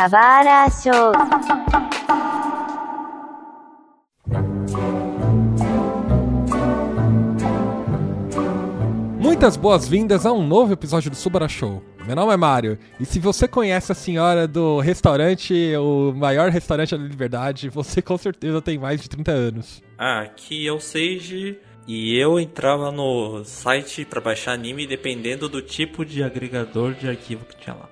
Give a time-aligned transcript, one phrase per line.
[0.00, 1.12] Kawara Show.
[9.20, 11.82] Muitas boas-vindas a um novo episódio do Subara Show.
[12.06, 16.96] Meu nome é Mário, e se você conhece a senhora do restaurante, o maior restaurante
[16.96, 19.82] da Liberdade, você com certeza tem mais de 30 anos.
[19.98, 25.60] Ah, aqui é o Seiji e eu entrava no site pra baixar anime dependendo do
[25.60, 27.89] tipo de agregador de arquivo que tinha lá.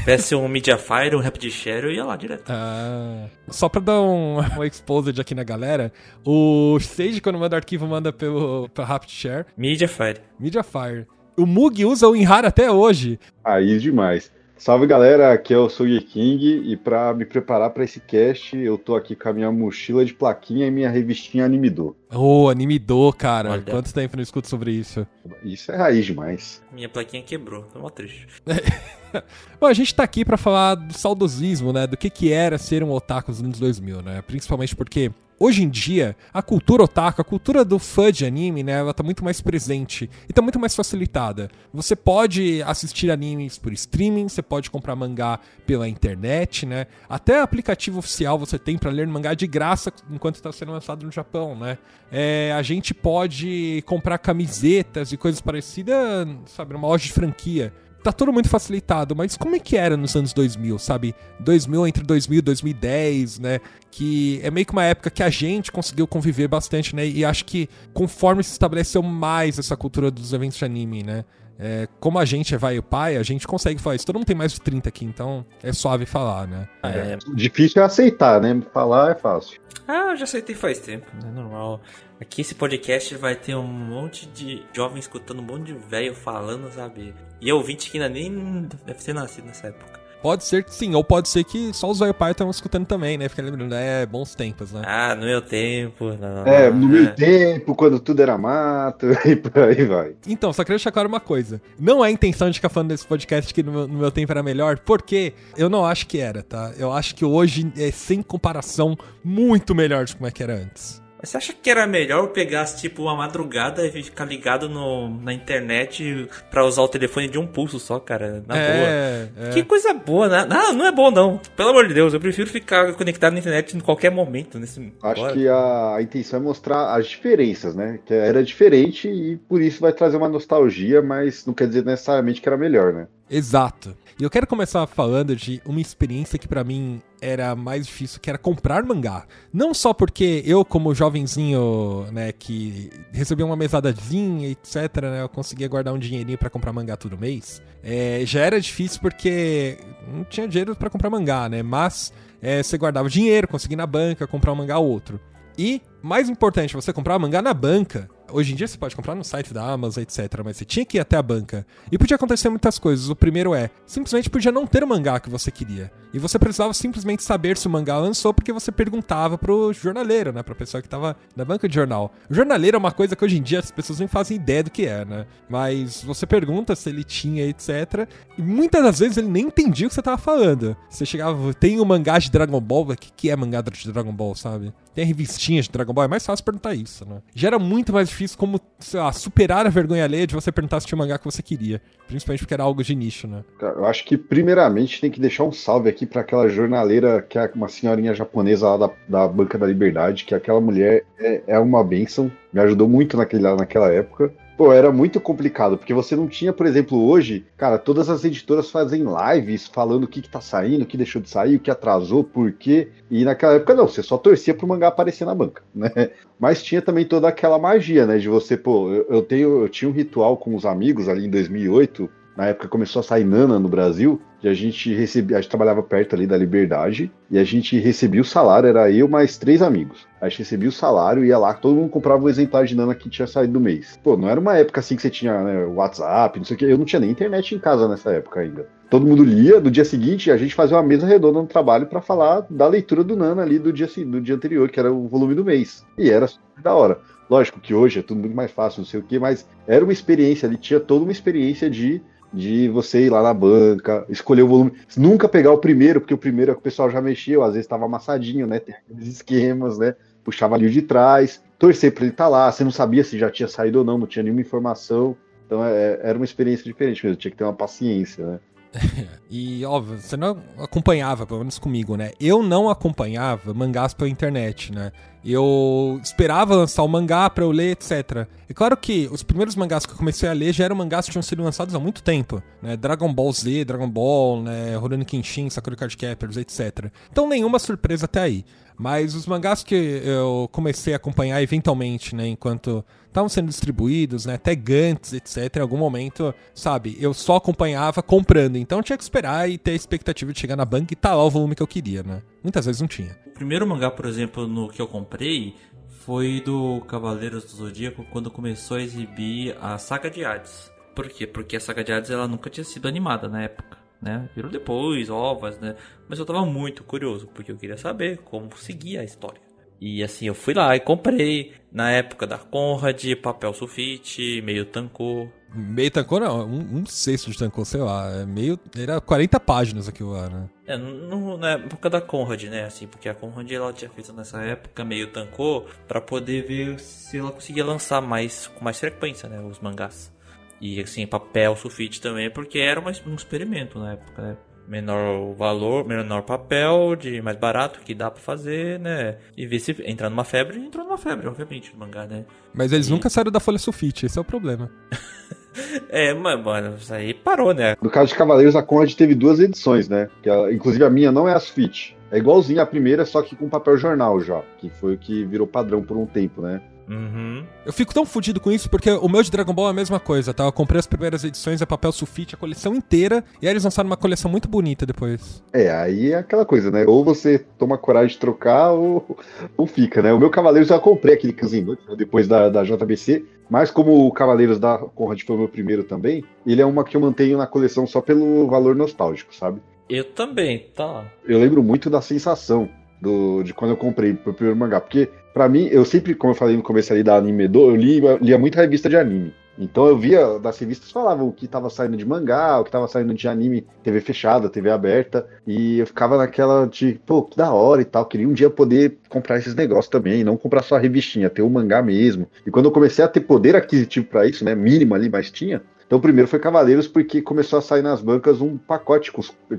[0.00, 2.44] Tivesse um Mediafire, um RapidShare, eu ia lá direto.
[2.48, 5.92] Ah, só pra dar um, um exposed aqui na galera,
[6.24, 10.20] o Sage, quando manda arquivo, manda pelo pra RapidShare, Mediafire.
[10.38, 11.06] Mediafire.
[11.36, 13.18] O Mug usa o WinRAR até hoje.
[13.44, 14.32] Aí demais.
[14.60, 18.76] Salve galera, aqui é o Sugi King e pra me preparar pra esse cast, eu
[18.76, 21.96] tô aqui com a minha mochila de plaquinha e minha revistinha Animidor.
[22.12, 23.52] Ô, oh, Animidor, cara.
[23.52, 23.62] Olha.
[23.62, 25.06] Quanto tempo não escuto sobre isso?
[25.42, 26.62] Isso é raiz demais.
[26.70, 28.26] Minha plaquinha quebrou, tô mó triste.
[29.58, 31.86] Bom, a gente tá aqui pra falar do saudosismo, né?
[31.86, 34.20] Do que que era ser um otaku nos anos 2000, né?
[34.20, 38.72] Principalmente porque hoje em dia a cultura otaku, a cultura do fã de anime, né?
[38.72, 41.50] Ela tá muito mais presente e tá muito mais facilitada.
[41.72, 46.86] Você pode assistir animes por streaming, você pode comprar mangá pela internet, né?
[47.08, 51.10] Até aplicativo oficial você tem pra ler mangá de graça enquanto tá sendo lançado no
[51.10, 51.78] Japão, né?
[52.12, 58.12] É, a gente pode comprar camisetas e coisas parecidas, sabe, numa loja de franquia tá
[58.12, 61.14] tudo muito facilitado, mas como é que era nos anos 2000, sabe?
[61.40, 63.60] 2000 entre 2000 e 2010, né?
[63.90, 67.06] Que é meio que uma época que a gente conseguiu conviver bastante, né?
[67.06, 71.24] E acho que conforme se estabeleceu mais essa cultura dos eventos de anime, né?
[71.60, 74.06] É, como a gente é vai e pai, a gente consegue falar isso.
[74.06, 76.66] Todo mundo tem mais de 30 aqui, então é suave falar, né?
[76.82, 78.62] É, Difícil é aceitar, né?
[78.72, 79.60] Falar é fácil.
[79.86, 81.80] Ah, eu já aceitei faz tempo, é normal.
[82.20, 86.70] Aqui esse podcast vai ter um monte de jovens escutando um monte de velho falando,
[86.72, 87.14] sabe?
[87.40, 89.89] E ouvinte que ainda nem deve ter nascido nessa época.
[90.22, 93.16] Pode ser que sim, ou pode ser que só os velho pai estão escutando também,
[93.16, 93.28] né?
[93.28, 94.82] Fica lembrando, é bons tempos, né?
[94.84, 96.46] Ah, no meu tempo, não.
[96.46, 97.12] É, no meu é.
[97.12, 100.14] tempo, quando tudo era mato, e por aí vai.
[100.26, 101.60] Então, só queria deixar claro uma coisa.
[101.78, 104.30] Não é a intenção de ficar falando desse podcast que no meu, no meu tempo
[104.30, 106.72] era melhor, porque eu não acho que era, tá?
[106.78, 111.00] Eu acho que hoje é, sem comparação, muito melhor de como é que era antes.
[111.20, 115.08] Mas você acha que era melhor eu pegasse, tipo, uma madrugada e ficar ligado no,
[115.20, 118.42] na internet pra usar o telefone de um pulso só, cara?
[118.46, 118.64] Na boa.
[118.64, 119.50] é, é.
[119.50, 120.46] Que coisa boa, né?
[120.48, 121.40] Não, não é bom, não.
[121.56, 124.58] Pelo amor de Deus, eu prefiro ficar conectado na internet em qualquer momento.
[124.58, 124.80] Nesse...
[125.02, 125.32] Acho agora.
[125.34, 127.98] que a, a intenção é mostrar as diferenças, né?
[128.06, 132.40] Que era diferente e por isso vai trazer uma nostalgia, mas não quer dizer necessariamente
[132.40, 133.06] que era melhor, né?
[133.28, 133.94] Exato.
[134.20, 138.28] E eu quero começar falando de uma experiência que pra mim era mais difícil, que
[138.28, 139.24] era comprar mangá.
[139.50, 145.66] Não só porque eu, como jovenzinho, né, que recebia uma mesadazinha, etc, né, eu conseguia
[145.68, 147.62] guardar um dinheirinho pra comprar mangá todo mês.
[147.82, 149.78] É, já era difícil porque
[150.12, 152.12] não tinha dinheiro pra comprar mangá, né, mas
[152.42, 155.18] é, você guardava dinheiro, conseguia na banca comprar um mangá ou outro.
[155.56, 158.06] E, mais importante, você comprar mangá na banca.
[158.32, 160.40] Hoje em dia você pode comprar no site da Amazon, etc.
[160.44, 161.66] Mas você tinha que ir até a banca.
[161.90, 163.08] E podia acontecer muitas coisas.
[163.08, 165.90] O primeiro é, simplesmente podia não ter o mangá que você queria.
[166.12, 170.42] E você precisava simplesmente saber se o mangá lançou porque você perguntava pro jornaleiro, né?
[170.42, 172.12] Pra pessoa que tava na banca de jornal.
[172.28, 174.70] O jornaleiro é uma coisa que hoje em dia as pessoas nem fazem ideia do
[174.70, 175.26] que é, né?
[175.48, 178.08] Mas você pergunta se ele tinha, etc.
[178.36, 180.76] E muitas das vezes ele nem entendia o que você tava falando.
[180.88, 184.34] Você chegava, tem o mangá de Dragon Ball, o que, é mangá de Dragon Ball,
[184.34, 184.72] sabe?
[184.94, 187.22] Tem revistinhas de Dragon Ball, é mais fácil perguntar isso, né?
[187.34, 190.80] Já era muito mais difícil como, sei lá, superar a vergonha alheia de você perguntar
[190.80, 191.80] se tinha mangá que você queria.
[192.06, 193.42] Principalmente porque era algo de nicho, né?
[193.60, 197.50] Eu acho que, primeiramente, tem que deixar um salve aqui para aquela jornaleira, que é
[197.54, 201.82] uma senhorinha japonesa lá da, da Banca da Liberdade, que aquela mulher é, é uma
[201.82, 204.32] bênção, me ajudou muito naquele, naquela época.
[204.60, 208.70] Pô, era muito complicado, porque você não tinha, por exemplo, hoje, cara, todas as editoras
[208.70, 211.70] fazem lives falando o que, que tá saindo, o que deixou de sair, o que
[211.70, 212.90] atrasou, por quê.
[213.10, 216.10] E naquela época não, você só torcia pro mangá aparecer na banca, né?
[216.38, 218.18] Mas tinha também toda aquela magia, né?
[218.18, 221.30] De você, pô, eu, eu tenho, eu tinha um ritual com os amigos ali em
[221.30, 225.50] 2008, na época começou a sair Nana no Brasil, e a gente recebia, a gente
[225.50, 229.60] trabalhava perto ali da Liberdade, e a gente recebia o salário, era eu mais três
[229.60, 230.06] amigos.
[230.20, 233.10] A gente recebia o salário, ia lá, todo mundo comprava o exemplar de Nana que
[233.10, 233.98] tinha saído do mês.
[234.02, 236.64] Pô, não era uma época assim que você tinha né, WhatsApp, não sei o que,
[236.64, 238.66] eu não tinha nem internet em casa nessa época ainda.
[238.88, 242.00] Todo mundo lia, no dia seguinte a gente fazia uma mesa redonda no trabalho para
[242.00, 245.34] falar da leitura do Nana ali do dia, do dia anterior, que era o volume
[245.34, 245.84] do mês.
[245.96, 246.26] E era
[246.60, 246.98] da hora.
[247.30, 249.92] Lógico que hoje é tudo muito mais fácil, não sei o que, mas era uma
[249.92, 254.48] experiência ali, tinha toda uma experiência de de você ir lá na banca, escolher o
[254.48, 257.52] volume, nunca pegar o primeiro, porque o primeiro é que o pessoal já mexeu, às
[257.52, 258.60] vezes estava amassadinho, né?
[258.60, 259.94] Tem aqueles esquemas, né?
[260.22, 263.48] Puxava ali de trás, torcer para ele estar lá, você não sabia se já tinha
[263.48, 265.16] saído ou não, não tinha nenhuma informação.
[265.46, 268.38] Então é- era uma experiência diferente mesmo, tinha que ter uma paciência, né?
[269.28, 272.12] e, óbvio, você não acompanhava, pelo menos comigo, né?
[272.20, 274.92] Eu não acompanhava mangás pela internet, né?
[275.24, 278.26] Eu esperava lançar o mangá pra eu ler, etc.
[278.48, 281.12] É claro que os primeiros mangás que eu comecei a ler já eram mangás que
[281.12, 282.76] tinham sido lançados há muito tempo, né?
[282.76, 284.76] Dragon Ball Z, Dragon Ball, né?
[284.76, 286.90] Rurouni Kenshin, Sakura Card Captors, etc.
[287.12, 288.44] Então nenhuma surpresa até aí.
[288.82, 294.36] Mas os mangás que eu comecei a acompanhar eventualmente, né, enquanto estavam sendo distribuídos, né,
[294.36, 299.50] até Gantz, etc, em algum momento, sabe, eu só acompanhava comprando, então tinha que esperar
[299.50, 301.66] e ter a expectativa de chegar na banca e tá lá o volume que eu
[301.66, 302.22] queria, né.
[302.42, 303.16] Muitas vezes não tinha.
[303.26, 305.54] O primeiro mangá, por exemplo, no que eu comprei
[305.88, 310.70] foi do Cavaleiros do Zodíaco quando começou a exibir a Saga de Hades.
[310.94, 311.26] Por quê?
[311.26, 314.28] Porque a Saga de Hades ela nunca tinha sido animada na época né?
[314.34, 315.76] Virou depois, ovas, né?
[316.08, 319.40] Mas eu tava muito curioso, porque eu queria saber como seguia a história.
[319.80, 325.28] E assim, eu fui lá e comprei, na época da Conrad, papel sulfite, meio tancô.
[325.54, 329.88] Meio tancô não, um, um sexto de tancô, sei lá, é meio, era 40 páginas
[329.88, 330.48] aquilo lá, né?
[330.66, 334.40] É, no, na época da Conrad, né, assim, porque a Conrad ela tinha feito nessa
[334.42, 339.40] época meio tancô para poder ver se ela conseguia lançar mais, com mais frequência, né,
[339.40, 340.12] os mangás.
[340.60, 344.36] E assim, papel, sulfite também, porque era um experimento na época, né?
[344.68, 349.18] Menor valor, menor papel, de mais barato, que dá para fazer, né?
[349.36, 352.24] E ver se entrar numa febre, entrou numa febre, obviamente, no mangá, né?
[352.54, 352.90] Mas eles e...
[352.90, 354.70] nunca saíram da folha sulfite, esse é o problema.
[355.88, 357.76] é, mas, mano, isso aí parou, né?
[357.82, 360.08] No caso de Cavaleiros, a Conrad teve duas edições, né?
[360.22, 361.96] Que inclusive a minha não é a sulfite.
[362.10, 365.46] É igualzinho a primeira, só que com papel jornal já, que foi o que virou
[365.46, 366.60] padrão por um tempo, né?
[366.90, 367.44] Uhum.
[367.64, 370.00] Eu fico tão fudido com isso porque o meu de Dragon Ball é a mesma
[370.00, 370.44] coisa, tá?
[370.44, 373.88] Eu comprei as primeiras edições, é papel sulfite, a coleção inteira, e aí eles lançaram
[373.88, 375.42] uma coleção muito bonita depois.
[375.52, 376.84] É, aí é aquela coisa, né?
[376.86, 379.16] Ou você toma coragem de trocar ou,
[379.56, 380.12] ou fica, né?
[380.12, 384.12] O meu Cavaleiros eu já comprei aquele Kanzenban depois da, da JBC, mas como o
[384.12, 387.46] Cavaleiros da Conrad foi o meu primeiro também, ele é uma que eu mantenho na
[387.46, 389.60] coleção só pelo valor nostálgico, sabe?
[389.88, 391.04] Eu também, tá.
[391.24, 392.68] Eu lembro muito da sensação
[393.00, 396.36] do, de quando eu comprei o primeiro mangá, porque para mim, eu sempre, como eu
[396.36, 399.32] falei no começo ali da Anime Do, eu li, lia muita revista de anime.
[399.58, 402.88] Então eu via, das revistas falavam o que estava saindo de mangá, o que estava
[402.88, 407.52] saindo de anime, TV fechada, TV aberta, e eu ficava naquela de, pô, que da
[407.52, 410.78] hora e tal, queria um dia poder comprar esses negócios também, não comprar só a
[410.78, 412.26] revistinha, ter o mangá mesmo.
[412.46, 415.62] E quando eu comecei a ter poder aquisitivo para isso, né, mínimo ali, mas tinha,
[415.90, 419.10] então o primeiro foi Cavaleiros porque começou a sair nas bancas um pacote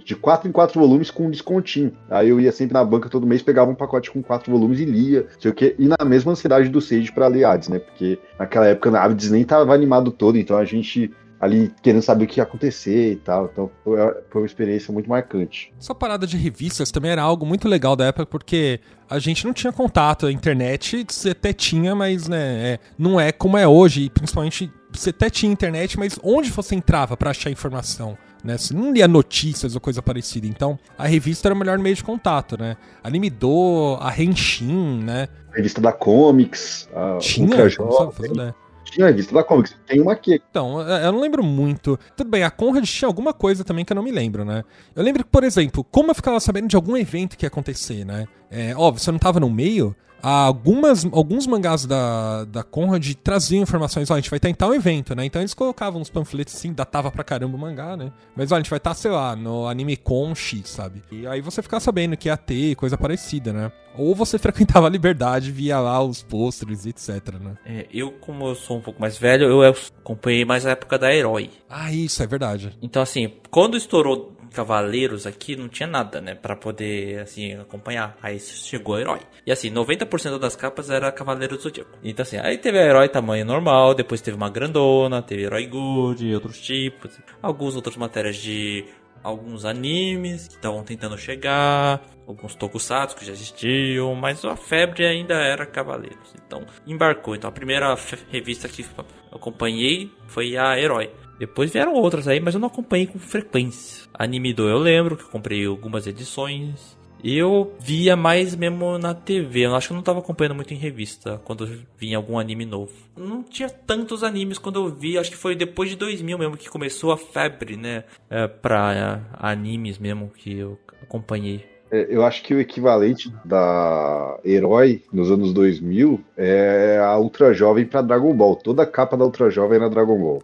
[0.06, 1.92] de quatro em quatro volumes com um descontinho.
[2.10, 4.86] Aí eu ia sempre na banca todo mês, pegava um pacote com quatro volumes e
[4.86, 7.80] lia, sei o quê, e na mesma ansiedade do Sage para ler Hades, né?
[7.80, 12.24] Porque naquela época a Hades nem tava animado todo, então a gente ali querendo saber
[12.24, 13.50] o que ia acontecer e tal.
[13.52, 14.00] Então foi,
[14.34, 15.74] uma experiência muito marcante.
[15.78, 18.80] Essa parada de revistas também era algo muito legal da época, porque
[19.10, 23.58] a gente não tinha contato, a internet até tinha, mas né, é, não é como
[23.58, 28.18] é hoje, principalmente você até tinha internet, mas onde você entrava para achar informação?
[28.44, 28.58] Né?
[28.58, 30.48] Você não lia notícias ou coisa parecida.
[30.48, 32.76] Então, a revista era o melhor meio de contato, né?
[33.04, 35.28] Animidô, a Henshin, né?
[35.52, 37.48] A revista da Comics, a Tinha?
[37.48, 38.54] Ultra Jovem.
[38.92, 40.42] Tinha revista da Comics, tem uma aqui.
[40.50, 41.98] Então, eu não lembro muito.
[42.16, 44.64] Tudo bem, a Conrad tinha alguma coisa também que eu não me lembro, né?
[44.94, 48.06] Eu lembro que, por exemplo, como eu ficava sabendo de algum evento que ia acontecer,
[48.06, 48.28] né?
[48.52, 54.12] É, óbvio, você não tava no meio, algumas, alguns mangás da, da Conrad traziam informações,
[54.12, 55.26] ó, a gente vai tentar um evento, né?
[55.26, 58.12] Então eles colocavam uns panfletos assim, datava pra caramba o mangá, né?
[58.36, 61.02] Mas ó, a gente vai estar, tá, sei lá, no Anime Con X, sabe?
[61.12, 63.72] E aí você ficava sabendo que ia ter coisa parecida, né?
[63.98, 67.58] Ou você frequentava a Liberdade, via lá os pôsteres, etc, né?
[67.66, 69.64] É, eu, como eu sou um pouco mais velho, eu
[70.02, 71.50] acompanhei mais a época da Herói.
[71.70, 72.78] Ah, isso, é verdade.
[72.82, 76.36] Então, assim, quando estourou Cavaleiros aqui, não tinha nada, né?
[76.36, 78.18] Pra poder, assim, acompanhar.
[78.22, 79.22] Aí chegou Herói.
[79.46, 81.98] E assim, 90% das capas era Cavaleiros do Zodíaco.
[82.04, 86.34] Então, assim, aí teve a Herói tamanho normal, depois teve uma grandona, teve Herói Good,
[86.34, 87.18] outros tipos.
[87.42, 88.86] Algumas outras matérias de
[89.24, 95.36] alguns animes que estavam tentando chegar, alguns tokusatsu que já existiam, mas a febre ainda
[95.36, 96.34] era Cavaleiros.
[96.46, 97.36] Então, embarcou.
[97.36, 97.96] Então, a primeira
[98.30, 98.86] revista que
[99.32, 101.12] acompanhei foi a Herói.
[101.40, 104.08] Depois vieram outras aí, mas eu não acompanhei com frequência.
[104.14, 106.98] Anime do eu lembro que comprei algumas edições.
[107.24, 109.66] Eu via mais mesmo na TV.
[109.66, 112.92] Eu acho que eu não estava acompanhando muito em revista quando vinha algum anime novo.
[113.16, 115.18] Não tinha tantos animes quando eu vi.
[115.18, 118.04] Acho que foi depois de 2000 mesmo que começou a febre, né?
[118.30, 121.66] É, pra é, animes mesmo que eu acompanhei.
[121.92, 127.86] É, eu acho que o equivalente da Herói nos anos 2000 é a Ultra Jovem
[127.86, 128.56] para Dragon Ball.
[128.56, 130.42] Toda a capa da Ultra Jovem era Dragon Ball.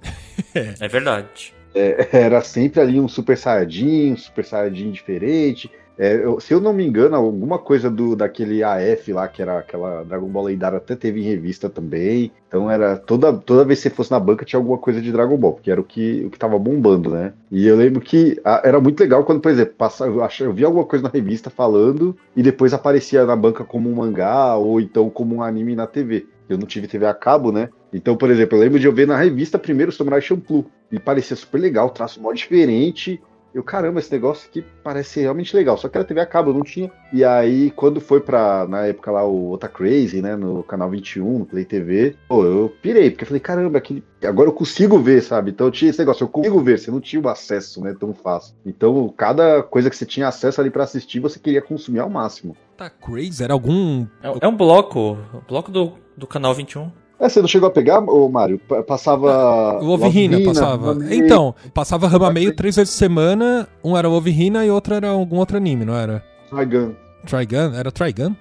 [0.53, 1.53] é verdade.
[1.73, 5.71] é, era sempre ali um Super Saiyajin, um Super Saiyajin diferente.
[5.97, 9.57] É, eu, se eu não me engano, alguma coisa do daquele AF lá, que era
[9.57, 12.31] aquela Dragon Ball lendária, até teve em revista também.
[12.47, 15.37] Então era toda, toda vez que você fosse na banca tinha alguma coisa de Dragon
[15.37, 17.33] Ball, porque era o que, o que tava bombando, né?
[17.51, 20.67] E eu lembro que a, era muito legal quando, por exemplo, passava, eu, eu via
[20.67, 25.09] alguma coisa na revista falando e depois aparecia na banca como um mangá ou então
[25.09, 26.27] como um anime na TV.
[26.47, 27.69] Eu não tive TV a cabo, né?
[27.91, 30.65] Então, por exemplo, eu lembro de eu ver na revista primeiro o Samurai Champloo.
[30.91, 33.21] E parecia super legal, traço mó diferente.
[33.57, 35.75] Eu, caramba, esse negócio aqui parece realmente legal.
[35.79, 36.91] Só que era TV a cabo, não tinha.
[37.11, 41.39] E aí, quando foi pra, na época lá, o Ota Crazy, né, no canal 21,
[41.39, 45.23] no Play TV, pô, eu pirei, porque eu falei, caramba, aqui, agora eu consigo ver,
[45.23, 45.49] sabe?
[45.49, 48.53] Então tinha esse negócio, eu consigo ver, você não tinha o acesso, né, tão fácil.
[48.63, 52.55] Então, cada coisa que você tinha acesso ali para assistir, você queria consumir ao máximo.
[52.77, 53.43] Tá Crazy?
[53.43, 54.05] Era algum.
[54.21, 56.91] É, é um bloco, bloco do, do canal 21.
[57.19, 58.59] É, você não chegou a pegar, ô Mário?
[58.87, 59.79] Passava.
[59.81, 60.97] O Overhina passava.
[61.11, 63.67] Então, passava Rama meio três vezes por semana.
[63.83, 66.23] Um era o Overhina e outro era algum outro anime, não era?
[66.49, 66.93] Trigun.
[67.25, 67.73] Trigun?
[67.73, 68.35] Era Trigun?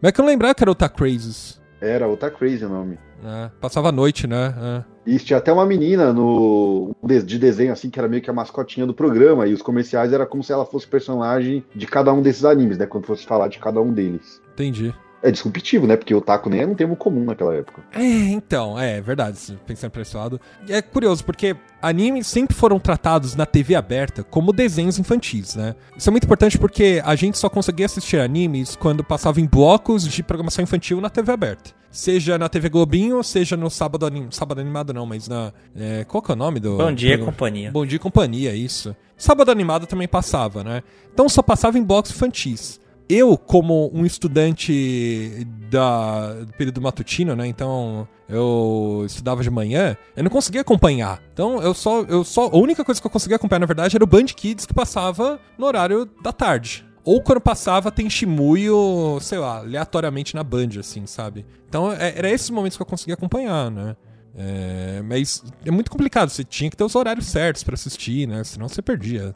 [0.00, 1.60] Mas é que eu não lembrava que era o Ta Crazes.
[1.80, 2.98] Era, o Ta Crazy o nome.
[3.24, 4.54] É, passava a noite, né?
[4.58, 4.84] É.
[5.06, 8.86] E tinha até uma menina no de desenho assim que era meio que a mascotinha
[8.86, 12.44] do programa e os comerciais era como se ela fosse personagem de cada um desses
[12.44, 14.40] animes, né, quando fosse falar de cada um deles.
[14.52, 14.94] Entendi.
[15.22, 15.96] É disruptivo, né?
[15.96, 17.82] Porque o taco nem era um termo comum naquela época.
[17.92, 20.40] É, então, é verdade, pensando por esse lado.
[20.68, 25.74] É curioso, porque animes sempre foram tratados na TV aberta como desenhos infantis, né?
[25.96, 30.08] Isso é muito importante porque a gente só conseguia assistir animes quando passava em blocos
[30.08, 31.70] de programação infantil na TV aberta.
[31.90, 34.28] Seja na TV Globinho, seja no sábado, anim...
[34.30, 35.52] sábado animado, não, mas na.
[35.76, 36.04] É...
[36.04, 36.78] Qual que é o nome do.
[36.78, 37.24] Bom Dia do...
[37.24, 37.70] Companhia.
[37.70, 38.94] Bom Dia Companhia, isso.
[39.16, 40.82] Sábado animado também passava, né?
[41.12, 42.79] Então só passava em blocos infantis
[43.10, 47.46] eu, como um estudante da, do período matutino, né?
[47.46, 51.20] Então eu estudava de manhã, eu não conseguia acompanhar.
[51.32, 52.46] Então eu só, eu só.
[52.46, 55.40] A única coisa que eu conseguia acompanhar, na verdade, era o Band Kids que passava
[55.58, 56.86] no horário da tarde.
[57.04, 61.44] Ou quando passava tem Shimuyo, sei lá, aleatoriamente na Band, assim, sabe?
[61.68, 63.96] Então é, era esses momentos que eu conseguia acompanhar, né?
[64.36, 68.44] É, mas é muito complicado, você tinha que ter os horários certos para assistir, né?
[68.44, 69.34] Senão você perdia.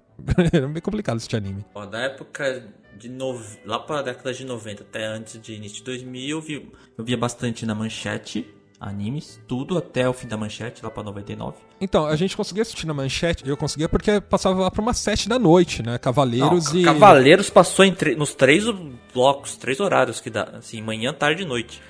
[0.53, 1.65] Era bem complicado assistir anime.
[1.75, 2.65] Ó, da época
[2.97, 3.41] de no...
[3.65, 6.73] lá para a década de 90 até antes de início de 2000, eu, vi...
[6.97, 8.47] eu via bastante na manchete
[8.81, 11.57] animes, tudo até o fim da manchete, lá pra 99.
[11.81, 15.29] Então, a gente conseguia assistir na manchete, eu conseguia porque passava lá pra umas 7
[15.29, 15.97] da noite, né?
[15.97, 16.85] Cavaleiros Não, e.
[16.85, 17.87] Cavaleiros passou
[18.17, 18.65] nos três
[19.13, 21.81] blocos, três horários que dá, assim, manhã, tarde e noite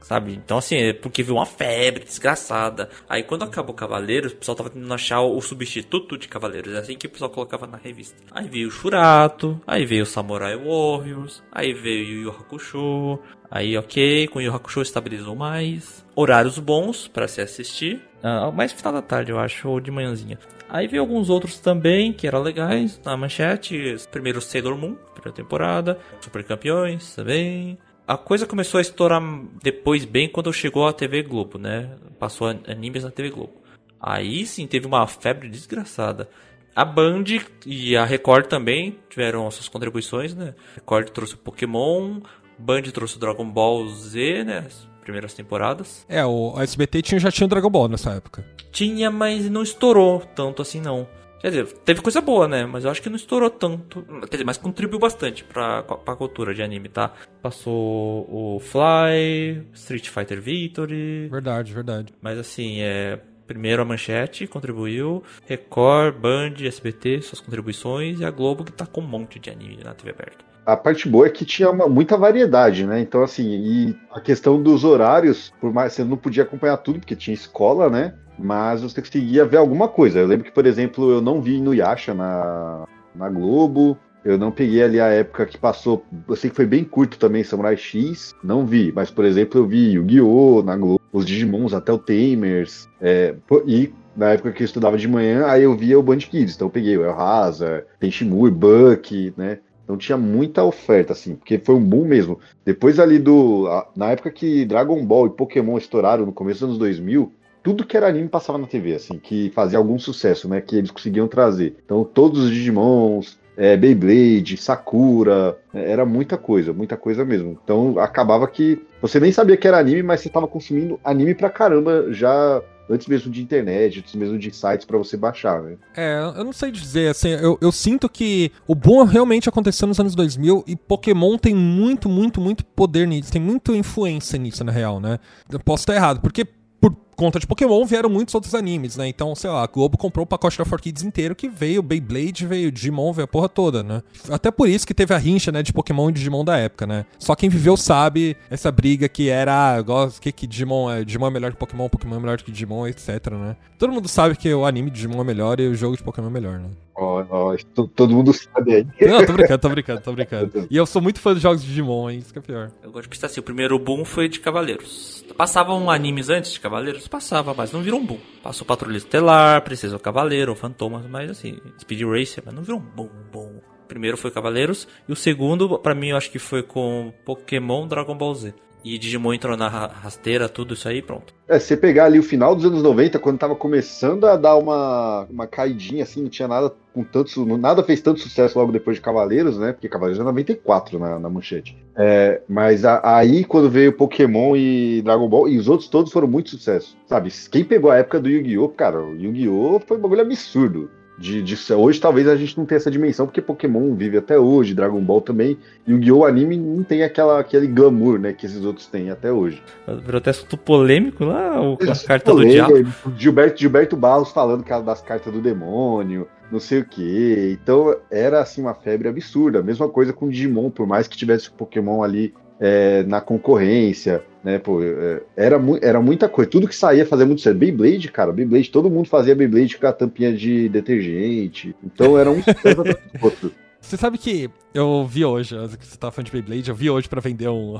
[0.00, 0.34] sabe?
[0.34, 2.88] Então, assim, é porque viu uma febre desgraçada.
[3.08, 6.74] Aí, quando acabou Cavaleiros, o pessoal tava tentando achar o substituto de Cavaleiros.
[6.74, 8.16] É assim que o pessoal colocava na revista.
[8.30, 13.18] Aí veio o Shurato, aí veio o Samurai Warriors, aí veio o Yu Hakusho.
[13.50, 16.04] Aí, ok, com o Yu Hakusho estabilizou mais.
[16.14, 18.00] Horários bons para se assistir.
[18.22, 20.38] Ah, mais final da tarde, eu acho, ou de manhãzinha.
[20.68, 23.96] Aí veio alguns outros também que eram legais na manchete.
[24.10, 25.98] Primeiro Sailor Moon, primeira temporada.
[26.20, 29.22] Super Campeões também a coisa começou a estourar
[29.62, 31.90] depois bem quando chegou a TV Globo, né?
[32.18, 33.54] Passou animes na TV Globo.
[34.00, 36.28] Aí sim teve uma febre desgraçada.
[36.74, 37.24] A Band
[37.64, 40.54] e a Record também tiveram suas contribuições, né?
[40.72, 42.20] A Record trouxe o Pokémon,
[42.58, 44.64] Band trouxe o Dragon Ball Z, né?
[44.66, 46.04] As primeiras temporadas.
[46.08, 48.44] É, o SBT tinha, já tinha o Dragon Ball nessa época.
[48.70, 51.08] Tinha, mas não estourou tanto assim não.
[51.40, 52.66] Quer dizer, teve coisa boa, né?
[52.66, 54.02] Mas eu acho que não estourou tanto.
[54.22, 57.12] Quer dizer, mas contribuiu bastante pra, pra cultura de anime, tá?
[57.42, 61.28] Passou o Fly, Street Fighter Victory.
[61.28, 62.12] Verdade, verdade.
[62.20, 63.20] Mas assim, é.
[63.46, 69.00] Primeiro a Manchete contribuiu, Record, Band, SBT, suas contribuições, e a Globo que tá com
[69.00, 70.44] um monte de anime na TV aberta.
[70.66, 73.00] A parte boa é que tinha uma, muita variedade, né?
[73.00, 77.14] Então, assim, e a questão dos horários, por mais você não podia acompanhar tudo, porque
[77.14, 78.14] tinha escola, né?
[78.38, 80.20] Mas você conseguia ver alguma coisa.
[80.20, 84.82] Eu lembro que, por exemplo, eu não vi Inuyasha na, na Globo, eu não peguei
[84.82, 88.66] ali a época que passou, eu sei que foi bem curto também, Samurai X, não
[88.66, 90.62] vi, mas, por exemplo, eu vi Yu-Gi-Oh!
[90.64, 95.06] na Globo, os Digimons, até o Tamers, é, e na época que eu estudava de
[95.06, 99.32] manhã, aí eu via o Band Kids, então eu peguei o El Hazard, Tenshimur, Buck,
[99.36, 102.40] né, então tinha muita oferta, assim, porque foi um boom mesmo.
[102.64, 103.68] Depois ali do.
[103.94, 107.32] Na época que Dragon Ball e Pokémon estouraram no começo dos anos 2000,
[107.66, 110.60] tudo que era anime passava na TV, assim, que fazia algum sucesso, né?
[110.60, 111.74] Que eles conseguiam trazer.
[111.84, 117.58] Então, todos os Digimons, é, Beyblade, Sakura, é, era muita coisa, muita coisa mesmo.
[117.64, 121.50] Então, acabava que você nem sabia que era anime, mas você estava consumindo anime pra
[121.50, 125.74] caramba já antes mesmo de internet, antes mesmo de sites para você baixar, né?
[125.96, 129.98] É, eu não sei dizer, assim, eu, eu sinto que o boom realmente aconteceu nos
[129.98, 134.70] anos 2000 e Pokémon tem muito, muito, muito poder nisso, tem muita influência nisso, na
[134.70, 135.18] real, né?
[135.50, 136.46] Eu posso estar errado, porque
[136.80, 139.08] por conta de Pokémon vieram muitos outros animes, né?
[139.08, 142.70] Então, sei lá, a Globo comprou o pacote da 4Kids inteiro que veio Beyblade, veio
[142.70, 144.02] Digimon, veio a porra toda, né?
[144.30, 147.06] Até por isso que teve a rincha, né, de Pokémon e Digimon da época, né?
[147.18, 151.30] Só quem viveu sabe essa briga que era, o que que Digimon é, Digimon é
[151.30, 153.56] melhor que Pokémon, Pokémon é melhor que Digimon, etc, né?
[153.78, 156.28] Todo mundo sabe que o anime de Digimon é melhor e o jogo de Pokémon
[156.28, 156.68] é melhor, né?
[156.98, 158.86] Ó, ó, to- todo mundo sabe aí.
[159.06, 160.66] Não, tô brincando, tô brincando, tô brincando.
[160.70, 162.18] E eu sou muito fã dos jogos de Digimon, hein?
[162.20, 162.70] Isso que é pior.
[162.82, 165.22] Eu gosto de pensar assim, o primeiro boom foi de Cavaleiros.
[165.36, 167.05] Passavam animes antes de Cavaleiros?
[167.08, 168.18] Passava, mas não virou um boom.
[168.42, 173.10] Passou Patrulha Estelar, Princesa Cavaleiro, Fantomas, mas assim, Speed Racer, mas não virou um boom,
[173.32, 173.60] boom.
[173.86, 178.16] Primeiro foi Cavaleiros, e o segundo, pra mim, eu acho que foi com Pokémon Dragon
[178.16, 178.54] Ball Z.
[178.88, 181.34] E Digimon entrou na ra- rasteira, tudo isso aí, pronto.
[181.48, 185.26] É, você pegar ali o final dos anos 90, quando tava começando a dar uma,
[185.28, 187.44] uma caidinha, assim, não tinha nada com tanto.
[187.56, 189.72] Nada fez tanto sucesso logo depois de Cavaleiros, né?
[189.72, 191.76] Porque Cavaleiros é 94 na, na manchete.
[191.96, 196.28] É, mas a- aí, quando veio Pokémon e Dragon Ball, e os outros todos foram
[196.28, 196.96] muito sucesso.
[197.08, 197.30] Sabe?
[197.50, 199.80] Quem pegou a época do Yu-Gi-Oh!, cara, o Yu-Gi-Oh!
[199.84, 200.88] foi um bagulho absurdo.
[201.18, 204.74] De, de- hoje talvez a gente não tenha essa dimensão, porque Pokémon vive até hoje,
[204.74, 205.56] Dragon Ball também.
[205.88, 206.24] Yu-Gi-Oh!
[206.24, 209.62] anime não tem aquela, aquele glamour, né, que esses outros têm até hoje.
[210.04, 212.92] Virou até assunto polêmico lá, o, a carta do Falei, diabo.
[213.16, 217.58] Gilberto, Gilberto Barros falando que era das cartas do demônio, não sei o que.
[217.62, 219.62] Então era assim uma febre absurda.
[219.62, 224.58] Mesma coisa com Digimon, por mais que tivesse o Pokémon ali é, na concorrência, né?
[224.58, 226.50] Pô, é, era, mu era muita coisa.
[226.50, 227.58] Tudo que saía fazia muito certo.
[227.58, 231.74] Beyblade, cara, Beyblade, todo mundo fazia Beyblade com a tampinha de detergente.
[231.84, 232.42] Então era um
[233.22, 233.52] outro.
[233.80, 237.20] Você sabe que eu vi hoje, você tá falando de Beyblade, eu vi hoje pra
[237.20, 237.78] vender um,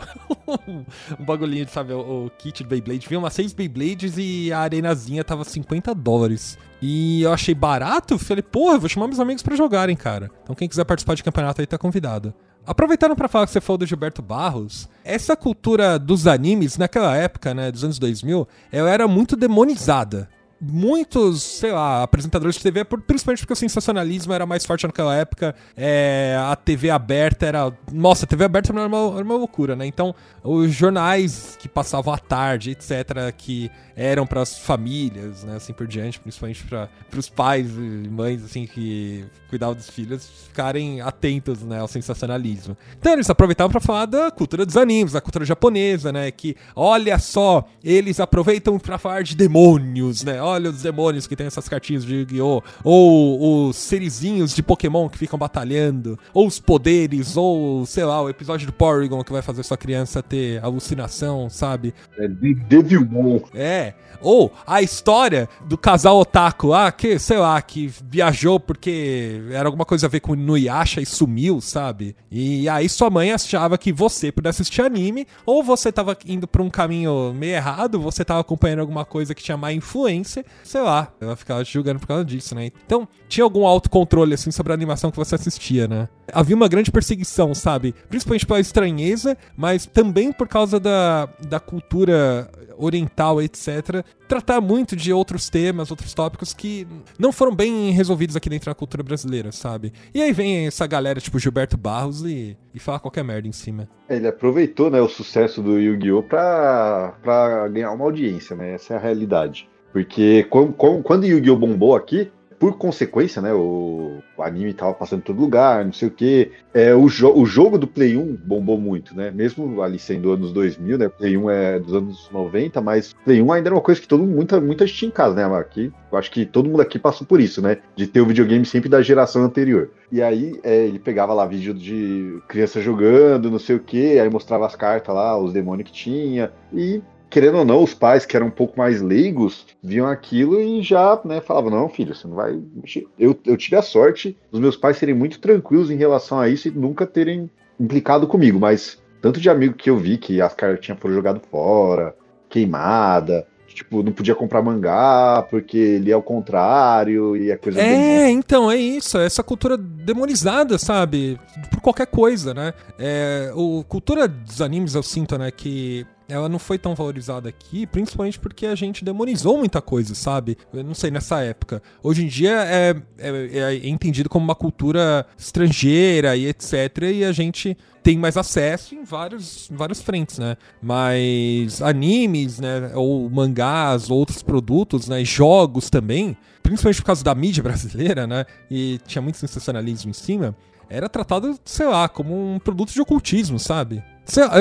[1.18, 3.08] um bagulhinho, sabe, o, o kit de Beyblade.
[3.08, 6.56] Vi umas seis Beyblades e a arenazinha tava 50 dólares.
[6.80, 10.30] E eu achei barato, falei, porra, vou chamar meus amigos pra jogarem, cara.
[10.44, 12.32] Então quem quiser participar de campeonato aí tá convidado.
[12.66, 17.54] Aproveitando pra falar que você falou do Gilberto Barros, essa cultura dos animes naquela época,
[17.54, 20.28] né, dos anos 2000, ela era muito demonizada
[20.60, 25.54] muitos, sei lá, apresentadores de TV, principalmente porque o sensacionalismo era mais forte naquela época,
[25.76, 27.72] é, a TV aberta era.
[27.92, 29.86] Nossa, a TV aberta era uma, era uma loucura, né?
[29.86, 35.72] Então, os jornais que passavam à tarde, etc., que eram para as famílias, né, assim
[35.72, 41.62] por diante, principalmente para os pais e mães, assim, que cuidavam dos filhos, ficarem atentos,
[41.62, 42.76] né, ao sensacionalismo.
[42.98, 47.18] Então, eles aproveitavam para falar da cultura dos animes, da cultura japonesa, né, que, olha
[47.18, 52.04] só, eles aproveitam para falar de demônios, né, olha os demônios que tem essas cartinhas
[52.04, 52.62] de Yu-Gi-Oh!
[52.82, 58.28] Ou os serizinhos de Pokémon que ficam batalhando, ou os poderes, ou, sei lá, o
[58.28, 61.94] episódio do Porygon que vai fazer sua criança ter alucinação, sabe?
[62.18, 63.40] É, Devilmon.
[63.54, 63.94] É.
[64.20, 69.84] Ou a história do casal otaku lá, que, sei lá, que viajou porque era alguma
[69.84, 72.16] coisa a ver com Inuyasha e sumiu, sabe?
[72.30, 76.62] E aí sua mãe achava que você pudesse assistir anime, ou você tava indo pra
[76.62, 81.12] um caminho meio errado, você tava acompanhando alguma coisa que tinha má influência, sei lá.
[81.20, 82.70] Ela ficava te julgando por causa disso, né?
[82.84, 86.08] Então, tinha algum autocontrole, assim, sobre a animação que você assistia, né?
[86.32, 87.94] Havia uma grande perseguição, sabe?
[88.08, 94.04] Principalmente pela estranheza, mas também por causa da, da cultura oriental, etc.
[94.28, 96.86] Tratar muito de outros temas, outros tópicos que
[97.18, 99.92] não foram bem resolvidos aqui dentro da cultura brasileira, sabe?
[100.14, 103.88] E aí vem essa galera, tipo Gilberto Barros, e, e fala qualquer merda em cima.
[104.08, 106.22] Ele aproveitou né, o sucesso do Yu-Gi-Oh!
[106.22, 108.74] pra, pra ganhar uma audiência, né?
[108.74, 109.68] Essa é a realidade.
[109.96, 111.56] Porque com- com- quando Yu-Gi-Oh!
[111.56, 113.52] bombou aqui, por consequência, né?
[113.54, 116.52] O, o anime tava passando em todo lugar, não sei o quê.
[116.74, 119.30] É, o, jo- o jogo do Play 1 bombou muito, né?
[119.30, 121.08] Mesmo ali sendo anos 2000, né?
[121.08, 124.22] Play 1 é dos anos 90, mas Play 1 ainda era uma coisa que todo
[124.22, 125.44] mundo, muita, muita gente tinha em casa, né?
[125.58, 127.78] Aqui, acho que todo mundo aqui passou por isso, né?
[127.94, 129.90] De ter o videogame sempre da geração anterior.
[130.12, 134.28] E aí é, ele pegava lá vídeo de criança jogando, não sei o que, aí
[134.28, 136.50] mostrava as cartas lá, os demônios que tinha.
[136.72, 140.82] E, querendo ou não, os pais que eram um pouco mais leigos viam aquilo e
[140.82, 143.06] já né, falavam: não, filho, você não vai mexer.
[143.18, 146.68] Eu, eu tive a sorte dos meus pais serem muito tranquilos em relação a isso
[146.68, 151.00] e nunca terem implicado comigo, mas tanto de amigo que eu vi que as cartinhas
[151.00, 152.14] foram jogadas fora,
[152.48, 153.46] queimada.
[153.66, 157.78] Tipo, não podia comprar mangá porque lia ao contrário e a coisa.
[157.78, 159.18] É, então, é isso.
[159.18, 161.38] Essa cultura demonizada, sabe?
[161.70, 162.72] Por qualquer coisa, né?
[162.98, 167.86] É, o cultura dos animes, eu sinto, né, que ela não foi tão valorizada aqui,
[167.86, 170.56] principalmente porque a gente demonizou muita coisa, sabe?
[170.72, 171.80] Eu não sei, nessa época.
[172.02, 177.02] Hoje em dia é, é, é entendido como uma cultura estrangeira e etc.
[177.14, 180.56] E a gente tem mais acesso em vários, em vários frentes, né?
[180.82, 182.92] Mas animes, né?
[182.94, 185.24] Ou mangás, outros produtos, né?
[185.24, 188.44] Jogos também, principalmente por causa da mídia brasileira, né?
[188.70, 190.56] E tinha muito sensacionalismo em cima.
[190.88, 194.02] Era tratado, sei lá, como um produto de ocultismo, sabe?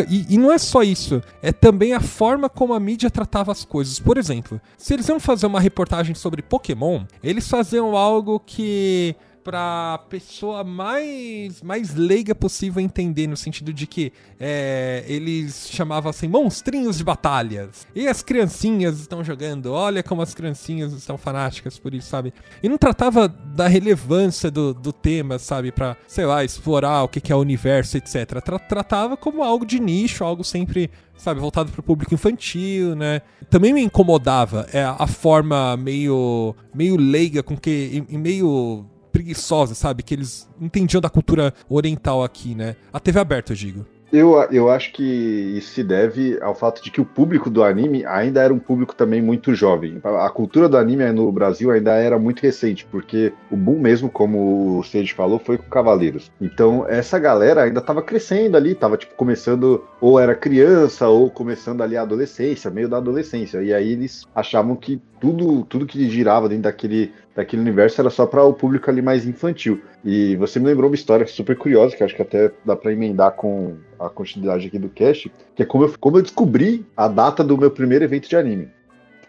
[0.08, 3.99] E, não é só isso, é também a forma como a mídia tratava as coisas.
[3.99, 9.99] Por exemplo, se eles iam fazer uma reportagem sobre Pokémon, eles faziam algo que pra
[10.10, 16.97] pessoa mais, mais leiga possível entender, no sentido de que é, eles chamavam assim monstrinhos
[16.97, 17.86] de batalhas.
[17.93, 22.34] E as criancinhas estão jogando, olha como as criancinhas estão fanáticas por isso, sabe?
[22.63, 25.71] E não tratava da relevância do, do tema, sabe?
[25.71, 28.41] Pra, sei lá, explorar o que, que é o universo, etc.
[28.43, 33.21] Tra tratava como algo de nicho, algo sempre sabe, voltado para o público infantil, né?
[33.49, 40.04] Também me incomodava é, a forma meio meio leiga com que e meio preguiçosa, sabe?
[40.04, 42.75] Que eles entendiam da cultura oriental aqui, né?
[42.91, 43.86] A TV aberta, eu digo.
[44.12, 48.06] Eu, eu acho que isso se deve ao fato de que o público do anime
[48.06, 49.99] ainda era um público também muito jovem.
[50.04, 54.80] A cultura do anime no Brasil ainda era muito recente, porque o boom mesmo, como
[54.80, 56.32] o Sage falou, foi com Cavaleiros.
[56.39, 61.82] Então, essa galera ainda estava crescendo ali, estava tipo começando, ou era criança, ou começando
[61.82, 63.62] ali a adolescência, meio da adolescência.
[63.63, 68.25] E aí eles achavam que tudo, tudo que girava dentro daquele, daquele universo era só
[68.25, 69.82] para o público ali mais infantil.
[70.04, 73.32] E você me lembrou uma história super curiosa, que acho que até dá para emendar
[73.32, 77.43] com a continuidade aqui do cast, que é como eu, como eu descobri a data
[77.43, 78.69] do meu primeiro evento de anime.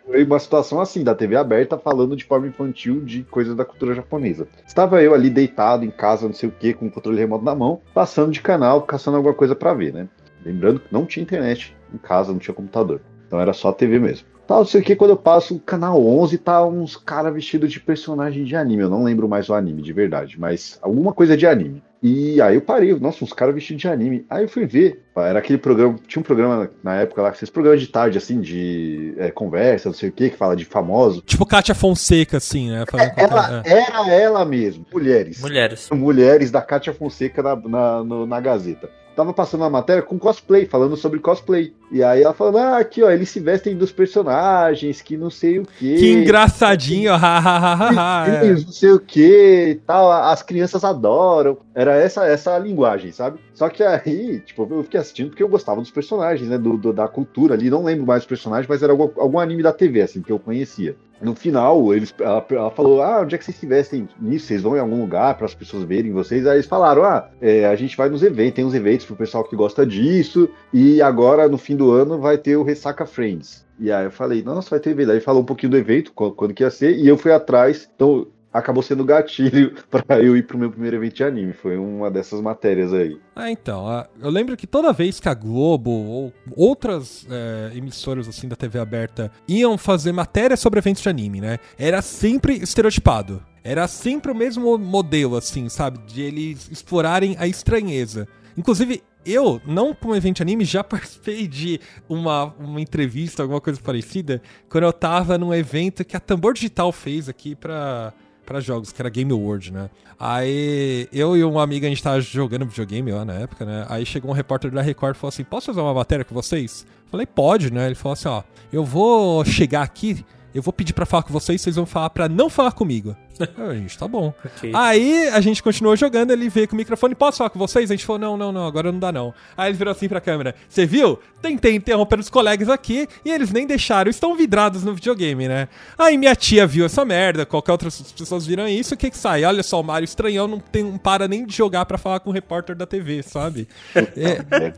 [0.06, 3.92] Foi uma situação assim, da TV aberta, falando de forma infantil de coisas da cultura
[3.92, 4.46] japonesa.
[4.64, 7.56] Estava eu ali deitado em casa, não sei o que, com o controle remoto na
[7.56, 10.08] mão, passando de canal, caçando alguma coisa para ver, né?
[10.44, 13.00] Lembrando que não tinha internet em casa, não tinha computador.
[13.26, 14.28] Então era só a TV mesmo.
[14.46, 17.72] Tal, não sei o que, quando eu passo o canal 11, tá uns caras vestidos
[17.72, 18.82] de personagem de anime.
[18.82, 21.82] Eu não lembro mais o anime, de verdade, mas alguma coisa de anime.
[22.00, 24.24] E aí eu parei, nossa, uns caras vestidos de anime.
[24.30, 27.80] Aí eu fui ver, era aquele programa, tinha um programa na época lá, esses programas
[27.80, 31.22] de tarde, assim, de é, conversa, não sei o que, que fala de famoso.
[31.22, 32.84] Tipo Kátia Fonseca, assim, né?
[32.94, 33.78] É, ela, é.
[33.78, 35.40] Era ela mesmo, mulheres.
[35.40, 35.88] Mulheres.
[35.90, 40.66] Mulheres da Kátia Fonseca na, na, no, na Gazeta tava passando uma matéria com cosplay,
[40.66, 41.72] falando sobre cosplay.
[41.90, 45.58] E aí ela falando, ah, aqui, ó, eles se vestem dos personagens, que não sei
[45.58, 45.96] o quê.
[45.98, 48.26] Que engraçadinho, hahaha.
[48.28, 48.52] é.
[48.52, 51.56] Não sei o quê e tal, as crianças adoram.
[51.74, 53.38] Era essa essa linguagem, sabe?
[53.54, 56.92] Só que aí, tipo, eu fiquei assistindo porque eu gostava dos personagens, né, do, do
[56.92, 60.02] da cultura ali, não lembro mais dos personagens, mas era algum, algum anime da TV,
[60.02, 60.96] assim, que eu conhecia.
[61.20, 64.46] No final, eles, ela, ela, falou: Ah, onde é que vocês estivessem nisso?
[64.46, 66.46] Vocês vão em algum lugar para as pessoas verem vocês?
[66.46, 69.44] Aí eles falaram: Ah, é, a gente vai nos eventos, tem uns eventos pro pessoal
[69.44, 73.66] que gosta disso, e agora no fim do ano vai ter o Ressaca Friends.
[73.78, 75.10] E aí eu falei, nossa, vai ter evento.
[75.10, 77.88] Aí falou um pouquinho do evento, quando, quando que ia ser, e eu fui atrás.
[77.94, 81.52] Então, acabou sendo gatilho para eu ir pro meu primeiro evento de anime.
[81.52, 83.18] Foi uma dessas matérias aí.
[83.34, 84.06] Ah, então.
[84.20, 88.78] Eu lembro que toda vez que a Globo ou outras é, emissoras assim da TV
[88.78, 91.58] aberta iam fazer matéria sobre eventos de anime, né?
[91.78, 93.42] Era sempre estereotipado.
[93.62, 95.98] Era sempre o mesmo modelo, assim, sabe?
[96.06, 98.28] De eles explorarem a estranheza.
[98.56, 104.40] Inclusive, eu, não como evento anime, já participei de uma, uma entrevista, alguma coisa parecida,
[104.68, 108.14] quando eu tava num evento que a Tambor Digital fez aqui pra,
[108.46, 109.90] para jogos, que era Game Award, né?
[110.18, 113.84] Aí eu e uma amiga, a gente tava jogando videogame lá na época, né?
[113.88, 116.86] Aí chegou um repórter da Record e falou assim: Posso fazer uma matéria com vocês?
[117.10, 117.86] Falei, pode, né?
[117.86, 120.24] Ele falou assim: Ó, eu vou chegar aqui
[120.56, 123.14] eu vou pedir para falar com vocês, vocês vão falar para não falar comigo.
[123.38, 124.32] a gente, tá bom.
[124.44, 124.72] Okay.
[124.74, 127.90] Aí a gente continuou jogando, ele veio com o microfone, posso falar com vocês?
[127.90, 129.34] A gente falou, não, não, não, agora não dá não.
[129.56, 131.18] Aí ele virou assim pra câmera, você viu?
[131.42, 135.68] Tentei interromper os colegas aqui e eles nem deixaram, estão vidrados no videogame, né?
[135.98, 139.44] Aí minha tia viu essa merda, qualquer outras pessoas viram isso, o que que sai?
[139.44, 142.30] Olha só, o Mario estranhão não, tem, não para nem de jogar para falar com
[142.30, 143.68] o repórter da TV, sabe?
[143.94, 144.72] é...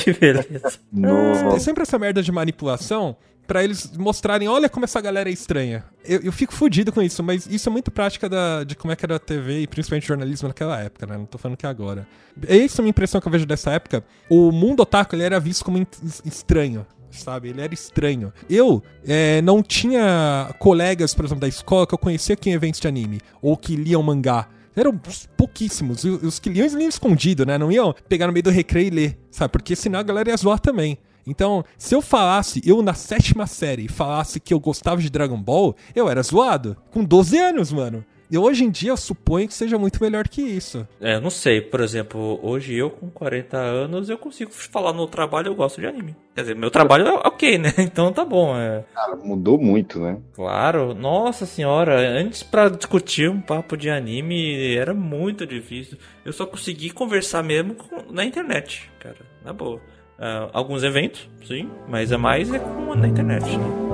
[0.00, 0.80] que beleza.
[0.92, 1.50] Nossa.
[1.50, 3.16] Tem sempre essa merda de manipulação
[3.48, 5.82] para eles mostrarem, olha como essa galera é estranha.
[6.04, 8.96] Eu, eu fico fodido com isso, mas isso é muito prática da, de como é
[8.96, 11.16] que era a TV e principalmente jornalismo naquela época, né?
[11.16, 12.06] Não tô falando que é agora.
[12.46, 14.04] Essa é a minha impressão que eu vejo dessa época.
[14.28, 15.84] O mundo otaku, ele era visto como
[16.24, 17.48] estranho sabe?
[17.48, 18.32] Ele era estranho.
[18.50, 22.78] Eu é, não tinha colegas, por exemplo, da escola que eu conhecia aqui em eventos
[22.78, 24.46] de anime, ou que liam mangá.
[24.76, 25.00] Eram
[25.36, 26.04] pouquíssimos.
[26.04, 27.56] Os que liam, eles liam escondido, né?
[27.56, 29.50] Não iam pegar no meio do recreio e ler, sabe?
[29.50, 30.98] Porque senão a galera ia zoar também.
[31.28, 35.76] Então, se eu falasse, eu na sétima série, falasse que eu gostava de Dragon Ball,
[35.94, 36.76] eu era zoado.
[36.90, 38.04] Com 12 anos, mano.
[38.30, 40.86] E hoje em dia eu suponho que seja muito melhor que isso.
[41.00, 41.62] É, não sei.
[41.62, 45.86] Por exemplo, hoje eu com 40 anos eu consigo falar no trabalho eu gosto de
[45.86, 46.14] anime.
[46.34, 47.72] Quer dizer, meu trabalho é ok, né?
[47.78, 48.54] Então tá bom.
[48.54, 48.84] É...
[48.92, 50.18] Cara, mudou muito, né?
[50.34, 50.94] Claro.
[50.94, 55.96] Nossa senhora, antes para discutir um papo de anime era muito difícil.
[56.22, 58.12] Eu só consegui conversar mesmo com...
[58.12, 59.16] na internet, cara.
[59.42, 59.80] Na boa
[60.18, 63.44] uh, alguns eventos, sim, mas é mais é com, na internet.
[63.56, 63.88] Né?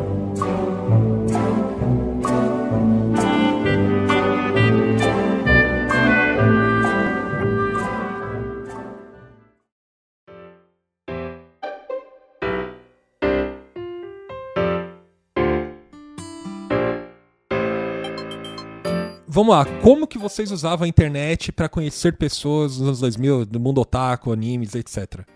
[19.44, 23.60] vamos lá, como que vocês usavam a internet para conhecer pessoas nos anos 2000, do
[23.60, 25.26] mundo otaku, animes, etc?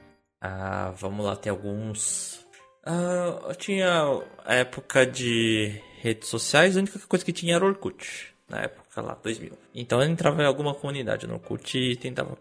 [0.40, 2.46] Ah, vamos lá, tem alguns.
[2.84, 8.34] Ah, eu tinha a época de redes sociais, a única coisa que tinha era Orkut,
[8.48, 9.52] na época lá, 2000.
[9.74, 12.36] Então eu entrava em alguma comunidade no Orkut e tentava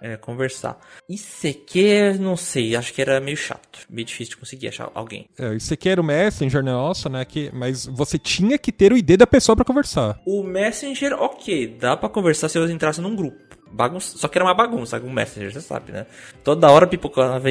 [0.00, 0.78] é, conversar.
[1.08, 5.26] ICQ, não sei, acho que era meio chato, meio difícil de conseguir achar alguém.
[5.38, 7.24] É, ICQ era o Messenger nosso, né?
[7.24, 10.20] Que, mas você tinha que ter o ID da pessoa para conversar.
[10.26, 13.42] O Messenger, ok, dá para conversar se você entrasse num grupo.
[13.74, 16.06] Bagunça, só que era uma bagunça, um Messenger, você sabe, né?
[16.44, 17.42] Toda hora pipocava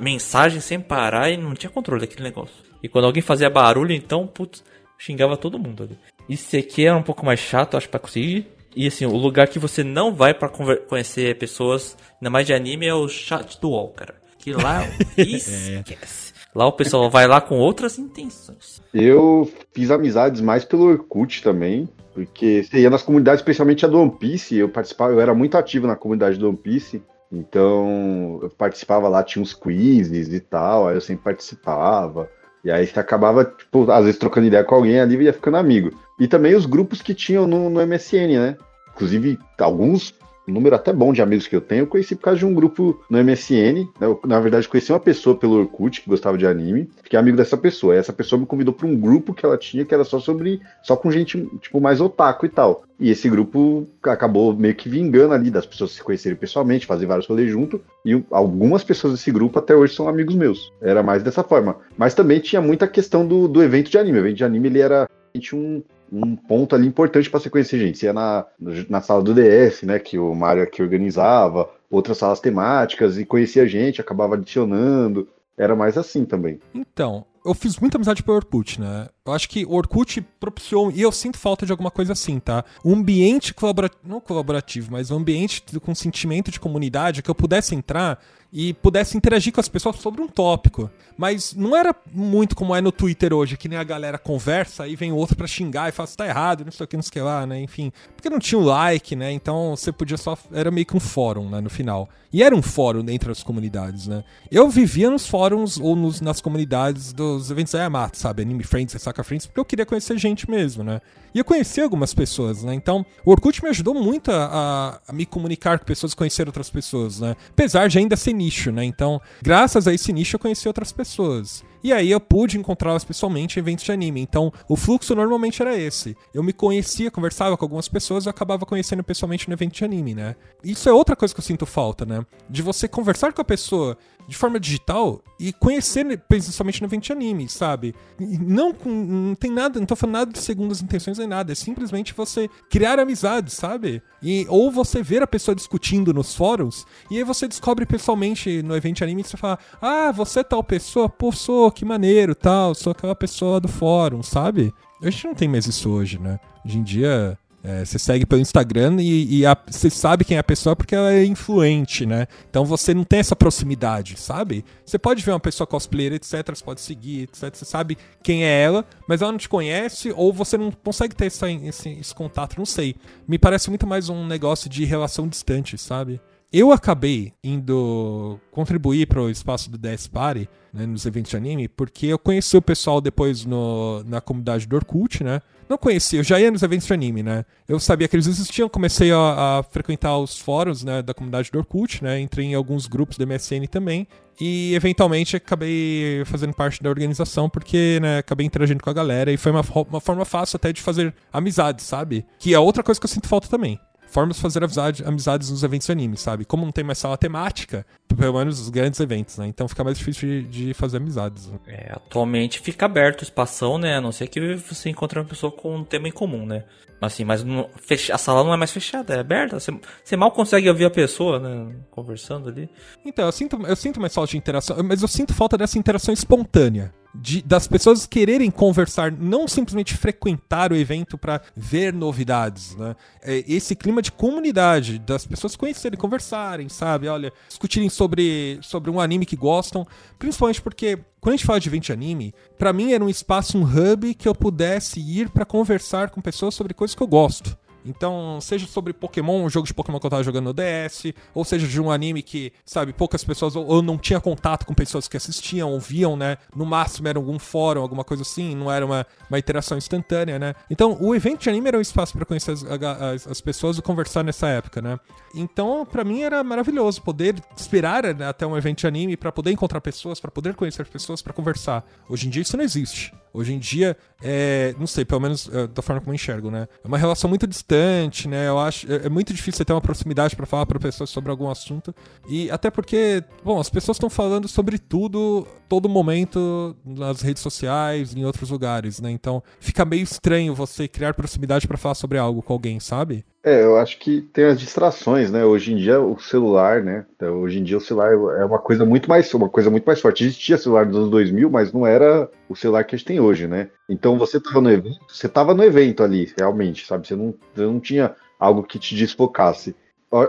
[0.00, 2.54] mensagem sem parar e não tinha controle daquele negócio.
[2.80, 4.62] E quando alguém fazia barulho, então, putz,
[4.96, 5.98] xingava todo mundo ali.
[6.28, 8.46] ICQ era um pouco mais chato, acho, pra conseguir.
[8.76, 12.86] E assim, o lugar que você não vai para conhecer pessoas, ainda mais de anime,
[12.86, 14.14] é o chat do UOL, cara.
[14.38, 14.84] Que lá,
[15.18, 16.32] esquece.
[16.54, 18.80] Lá o pessoal vai lá com outras intenções.
[18.92, 24.00] Eu fiz amizades mais pelo Orkut também, porque você ia nas comunidades, especialmente a do
[24.00, 28.50] One Piece, eu participava, eu era muito ativo na comunidade do One Piece, então eu
[28.50, 32.28] participava lá, tinha uns quizzes e tal, aí eu sempre participava.
[32.64, 35.56] E aí você acabava, tipo, às vezes trocando ideia com alguém ali e ia ficando
[35.56, 35.90] amigo.
[36.20, 38.56] E também os grupos que tinham no, no MSN, né?
[38.94, 40.14] Inclusive, alguns
[40.46, 42.54] um número até bom de amigos que eu tenho, eu conheci por causa de um
[42.54, 43.86] grupo no MSN.
[44.00, 44.06] Né?
[44.06, 47.56] Eu, na verdade, conheci uma pessoa pelo Orkut que gostava de anime, fiquei amigo dessa
[47.56, 47.94] pessoa.
[47.94, 50.60] E essa pessoa me convidou para um grupo que ela tinha que era só sobre.
[50.82, 52.84] só com gente, tipo, mais otaku e tal.
[52.98, 57.26] E esse grupo acabou meio que vingando ali das pessoas se conhecerem pessoalmente, fazer vários
[57.26, 57.80] rolês junto.
[58.04, 60.72] E algumas pessoas desse grupo até hoje são amigos meus.
[60.80, 61.76] Era mais dessa forma.
[61.96, 64.18] Mas também tinha muita questão do, do evento de anime.
[64.18, 65.08] O evento de anime ele era
[65.52, 67.98] um, um ponto ali importante para você conhecer gente.
[67.98, 68.44] Você ia na,
[68.88, 73.66] na sala do DS, né, que o Mário aqui organizava, outras salas temáticas, e conhecia
[73.66, 75.26] gente, acabava adicionando.
[75.56, 76.60] Era mais assim também.
[76.74, 79.08] Então, eu fiz muita amizade pelo Orkut, né?
[79.24, 82.64] Eu acho que o Orkut propiciou, e eu sinto falta de alguma coisa assim, tá?
[82.84, 87.72] Um ambiente colaborativo, não colaborativo, mas um ambiente com sentimento de comunidade que eu pudesse
[87.72, 88.18] entrar
[88.52, 90.90] e pudesse interagir com as pessoas sobre um tópico.
[91.16, 94.94] Mas não era muito como é no Twitter hoje, que nem a galera conversa e
[94.94, 97.12] vem outro para xingar e fala, tá errado, não sei o que, não sei o
[97.12, 97.60] que lá, né?
[97.60, 97.90] Enfim.
[98.14, 99.32] Porque não tinha um like, né?
[99.32, 100.36] Então você podia só.
[100.52, 101.60] Era meio que um fórum, né?
[101.60, 102.08] No final.
[102.30, 104.24] E era um fórum entre as comunidades, né?
[104.50, 108.42] Eu vivia nos fóruns ou nos, nas comunidades dos eventos da Yamato, sabe?
[108.42, 111.00] Anime Friends, Saca Friends, porque eu queria conhecer gente mesmo, né?
[111.34, 112.74] E eu conheci algumas pessoas, né?
[112.74, 117.20] Então, o Orkut me ajudou muito a, a, me comunicar com pessoas, conhecer outras pessoas,
[117.20, 117.36] né?
[117.50, 118.84] Apesar de ainda ser nicho, né?
[118.84, 121.62] Então, graças a esse nicho, eu conheci outras pessoas.
[121.84, 124.20] E aí eu pude encontrá-las pessoalmente em eventos de anime.
[124.20, 126.16] Então, o fluxo normalmente era esse.
[126.32, 130.14] Eu me conhecia, conversava com algumas pessoas e acabava conhecendo pessoalmente no evento de anime,
[130.14, 130.36] né?
[130.62, 132.24] Isso é outra coisa que eu sinto falta, né?
[132.48, 133.98] De você conversar com a pessoa
[134.32, 137.94] de forma digital e conhecer principalmente no evento anime, sabe?
[138.18, 142.14] Não, não tem nada, não tô falando nada de segundas intenções nem nada, é simplesmente
[142.14, 144.02] você criar amizade, sabe?
[144.22, 148.74] E, ou você ver a pessoa discutindo nos fóruns e aí você descobre pessoalmente no
[148.74, 151.10] evento anime e você fala: Ah, você é tal pessoa?
[151.10, 154.72] Pô, sou, que maneiro, tal, sou aquela pessoa do fórum, sabe?
[155.02, 156.40] A gente não tem mais isso hoje, né?
[156.64, 160.40] Hoje em dia é, você segue pelo Instagram e, e a, você sabe quem é
[160.40, 162.26] a pessoa porque ela é influente, né?
[162.50, 164.64] Então você não tem essa proximidade, sabe?
[164.84, 166.44] Você pode ver uma pessoa cosplayer, etc.
[166.48, 167.54] Você pode seguir, etc.
[167.54, 171.26] Você sabe quem é ela, mas ela não te conhece ou você não consegue ter
[171.26, 172.96] essa, esse, esse contato, não sei.
[173.28, 176.20] Me parece muito mais um negócio de relação distante, sabe?
[176.52, 181.66] Eu acabei indo contribuir para o espaço do DS Party, né, nos eventos de anime,
[181.66, 185.40] porque eu conheci o pessoal depois no, na comunidade do Orkut, né?
[185.66, 187.46] Não conhecia, eu já ia nos eventos de anime, né?
[187.66, 191.58] Eu sabia que eles existiam, comecei a, a frequentar os fóruns né, da comunidade do
[191.58, 192.20] Orkut, né?
[192.20, 194.06] Entrei em alguns grupos do MSN também.
[194.38, 199.38] E eventualmente acabei fazendo parte da organização porque, né, acabei interagindo com a galera e
[199.38, 202.26] foi uma, uma forma fácil até de fazer amizade, sabe?
[202.38, 203.80] Que é outra coisa que eu sinto falta também
[204.12, 206.44] formas de fazer amizade, amizades nos eventos de anime, sabe?
[206.44, 209.46] Como não tem mais sala temática, pelo menos os grandes eventos, né?
[209.46, 211.48] Então fica mais difícil de, de fazer amizades.
[211.48, 211.58] Né?
[211.66, 213.96] É, atualmente fica aberto o espação, né?
[213.96, 216.64] A não ser que você encontre uma pessoa com um tema em comum, né?
[217.00, 219.58] Assim, mas não, fecha, a sala não é mais fechada, é aberta.
[219.58, 219.72] Você,
[220.04, 221.74] você, mal consegue ouvir a pessoa, né?
[221.90, 222.70] Conversando ali.
[223.04, 226.14] Então, eu sinto, eu sinto mais falta de interação, mas eu sinto falta dessa interação
[226.14, 226.94] espontânea.
[227.14, 232.96] De, das pessoas quererem conversar, não simplesmente frequentar o evento para ver novidades, né?
[233.20, 237.08] É esse clima de comunidade, das pessoas conhecerem, conversarem, sabe?
[237.08, 239.86] Olha, discutirem sobre, sobre um anime que gostam,
[240.18, 243.58] principalmente porque quando a gente fala de evento de anime, para mim era um espaço,
[243.58, 247.56] um hub que eu pudesse ir para conversar com pessoas sobre coisas que eu gosto.
[247.84, 251.44] Então, seja sobre Pokémon, um jogo de Pokémon que eu tava jogando no DS, ou
[251.44, 255.16] seja de um anime que, sabe, poucas pessoas, ou, não tinha contato com pessoas que
[255.16, 256.38] assistiam ou viam, né?
[256.54, 260.54] No máximo era algum fórum, alguma coisa assim, não era uma, uma interação instantânea, né?
[260.70, 263.82] Então, o evento de anime era um espaço para conhecer as, as, as, pessoas e
[263.82, 264.98] conversar nessa época, né?
[265.34, 269.50] Então, para mim era maravilhoso poder esperar né, até um evento de anime para poder
[269.50, 271.84] encontrar pessoas, para poder conhecer pessoas, para conversar.
[272.08, 273.12] Hoje em dia isso não existe.
[273.34, 276.68] Hoje em dia, é, não sei, pelo menos é, da forma como eu enxergo, né?
[276.84, 278.48] É uma relação muito distante, né?
[278.48, 281.30] Eu acho é, é muito difícil você ter uma proximidade para falar para pessoas sobre
[281.30, 281.94] algum assunto.
[282.28, 288.14] E até porque, bom, as pessoas estão falando sobre tudo, todo momento nas redes sociais,
[288.14, 289.10] em outros lugares, né?
[289.10, 293.24] Então, fica meio estranho você criar proximidade para falar sobre algo com alguém, sabe?
[293.44, 295.44] É, eu acho que tem as distrações, né?
[295.44, 297.04] Hoje em dia o celular, né?
[297.16, 300.00] Então, hoje em dia o celular é uma coisa muito mais, uma coisa muito mais
[300.00, 300.22] forte.
[300.22, 303.48] Existia celular nos anos 2000, mas não era o celular que a gente tem hoje,
[303.48, 303.68] né?
[303.88, 307.08] Então você estava no evento, você estava no evento ali, realmente, sabe?
[307.08, 309.74] Você não, você não tinha algo que te desfocasse.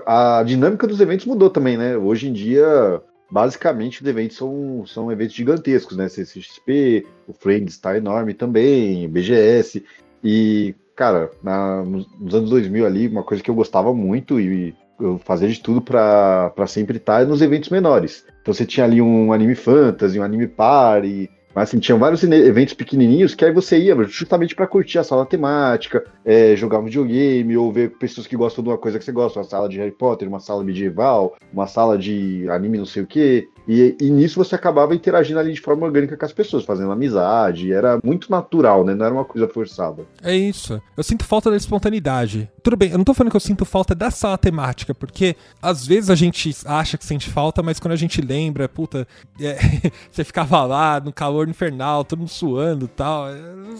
[0.08, 1.96] A dinâmica dos eventos mudou também, né?
[1.96, 3.00] Hoje em dia,
[3.30, 6.10] basicamente, os eventos são, são eventos gigantescos, né?
[6.10, 9.86] CCXP, o Friends está enorme também, BGS.
[10.24, 15.20] E cara, na, nos anos 2000 ali, uma coisa que eu gostava muito e eu
[15.20, 18.26] fazia de tudo para sempre estar nos eventos menores.
[18.42, 22.74] Então você tinha ali um anime fantasy, um anime party, mas assim, tinham vários eventos
[22.74, 27.56] pequenininhos que aí você ia justamente para curtir a sala temática, é, jogar um videogame,
[27.56, 29.92] ou ver pessoas que gostam de uma coisa que você gosta, uma sala de Harry
[29.92, 33.50] Potter, uma sala medieval, uma sala de anime não sei o quê.
[33.68, 37.72] E, e, nisso você acabava interagindo ali de forma orgânica com as pessoas, fazendo amizade.
[37.72, 38.94] Era muito natural, né?
[38.94, 40.06] Não era uma coisa forçada.
[40.22, 40.82] É isso.
[40.96, 42.50] Eu sinto falta da espontaneidade.
[42.62, 45.86] Tudo bem, eu não tô falando que eu sinto falta da sala temática, porque às
[45.86, 49.08] vezes a gente acha que sente falta, mas quando a gente lembra, puta,
[49.40, 49.58] é,
[50.12, 53.28] você ficava lá no calor infernal, todo mundo suando e tal.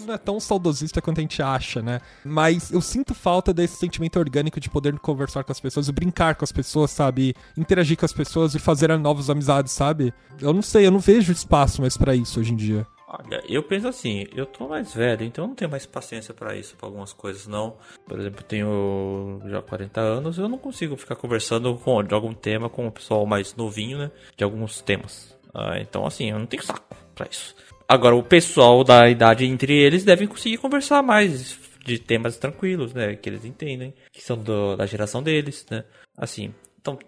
[0.06, 2.00] Não é tão saudosista quanto a gente acha, né?
[2.24, 6.44] Mas eu sinto falta desse sentimento orgânico de poder conversar com as pessoas brincar com
[6.44, 7.34] as pessoas, sabe?
[7.56, 10.12] Interagir com as pessoas e fazer novas amizades sabe?
[10.40, 12.86] Eu não sei, eu não vejo espaço mais para isso hoje em dia.
[13.06, 16.56] Olha, eu penso assim, eu tô mais velho, então eu não tenho mais paciência para
[16.56, 17.76] isso, pra algumas coisas, não.
[18.08, 22.68] Por exemplo, tenho já 40 anos, eu não consigo ficar conversando com, de algum tema
[22.68, 24.10] com o pessoal mais novinho, né?
[24.36, 25.36] De alguns temas.
[25.54, 27.54] Ah, então, assim, eu não tenho saco pra isso.
[27.86, 33.14] Agora, o pessoal da idade entre eles devem conseguir conversar mais de temas tranquilos, né?
[33.14, 35.84] Que eles entendem, que são do, da geração deles, né?
[36.16, 36.52] Assim,
[36.84, 36.98] então,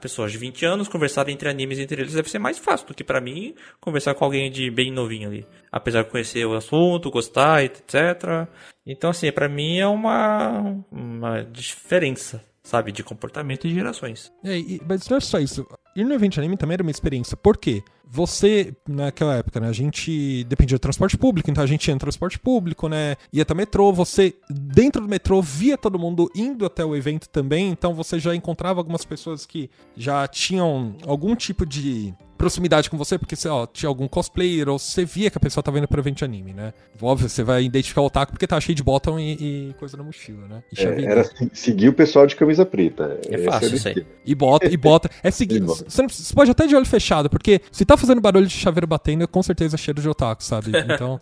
[0.00, 3.04] pessoas de 20 anos conversarem entre animes entre eles deve ser mais fácil do que
[3.04, 5.46] para mim conversar com alguém de bem novinho ali.
[5.70, 8.48] Apesar de conhecer o assunto, gostar, etc.
[8.86, 14.32] Então, assim, para mim é uma, uma diferença, sabe, de comportamento e gerações.
[14.42, 14.56] É,
[14.88, 15.66] mas não é só isso.
[15.96, 17.36] Ir no evento de anime também era uma experiência.
[17.36, 17.82] Por quê?
[18.08, 21.98] Você, naquela época, né, a gente dependia do transporte público, então a gente ia no
[21.98, 26.84] transporte público, né, ia até metrô, você, dentro do metrô, via todo mundo indo até
[26.84, 32.14] o evento também, então você já encontrava algumas pessoas que já tinham algum tipo de
[32.36, 35.62] proximidade com você, porque você, ó, tinha algum cosplayer, ou você via que a pessoa
[35.62, 36.72] tava indo pro evento de anime, né?
[37.00, 39.32] Óbvio, você vai identificar o otaku porque tá cheio de botão e,
[39.70, 40.62] e coisa na mochila, né?
[40.76, 43.18] É, era seguir o pessoal de camisa preta.
[43.28, 44.06] É fácil isso aí.
[44.24, 45.10] E bota, e bota.
[45.22, 45.60] É seguir.
[45.60, 48.86] Você, não, você, pode até de olho fechado, porque se tá fazendo barulho de chaveiro
[48.86, 50.72] batendo, com certeza é cheiro de otaku, sabe?
[50.96, 51.20] Então,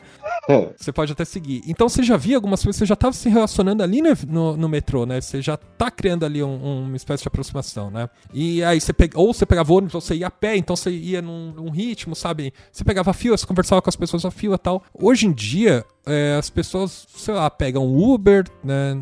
[0.76, 1.62] você pode até seguir.
[1.66, 4.68] Então você já via algumas coisas, você já tava se relacionando ali no, no, no
[4.68, 5.20] metrô, né?
[5.20, 8.08] Você já tá criando ali um, uma espécie de aproximação, né?
[8.32, 10.90] E aí você pega, ou você pegava ônibus, ou você ia a pé, então você
[10.90, 12.52] ia num, num ritmo, sabe?
[12.70, 14.82] Você pegava fila, você conversava com as pessoas a fila tal.
[14.94, 18.94] Hoje em dia, é, as pessoas, sei lá, pegam Uber, né?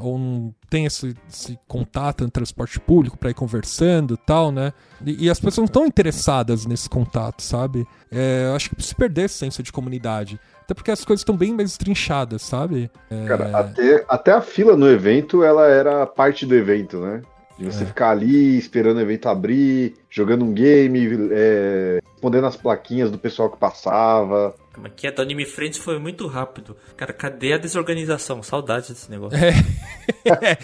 [0.00, 4.72] Ou não tem esse, esse contato no transporte público para ir conversando tal, né?
[5.04, 7.86] E, e, as pessoas não estão interessadas nesse contato, sabe?
[8.10, 10.38] É, eu acho que se perder esse senso de comunidade.
[10.68, 12.90] Até porque as coisas estão bem mais trinchadas, sabe?
[13.10, 13.24] É...
[13.24, 17.22] Cara, até, até a fila no evento, ela era parte do evento, né?
[17.58, 17.86] De você é.
[17.86, 23.48] ficar ali esperando o evento abrir, jogando um game, é, respondendo as plaquinhas do pessoal
[23.48, 24.54] que passava.
[24.80, 26.76] Mas que é do Anime Friends foi muito rápido.
[26.96, 28.42] Cara, cadê a desorganização?
[28.42, 29.38] Saudades desse negócio.
[29.38, 29.52] É.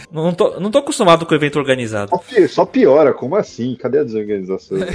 [0.10, 2.12] não, tô, não tô acostumado com o evento organizado.
[2.48, 3.76] Só piora, como assim?
[3.76, 4.78] Cadê a desorganização?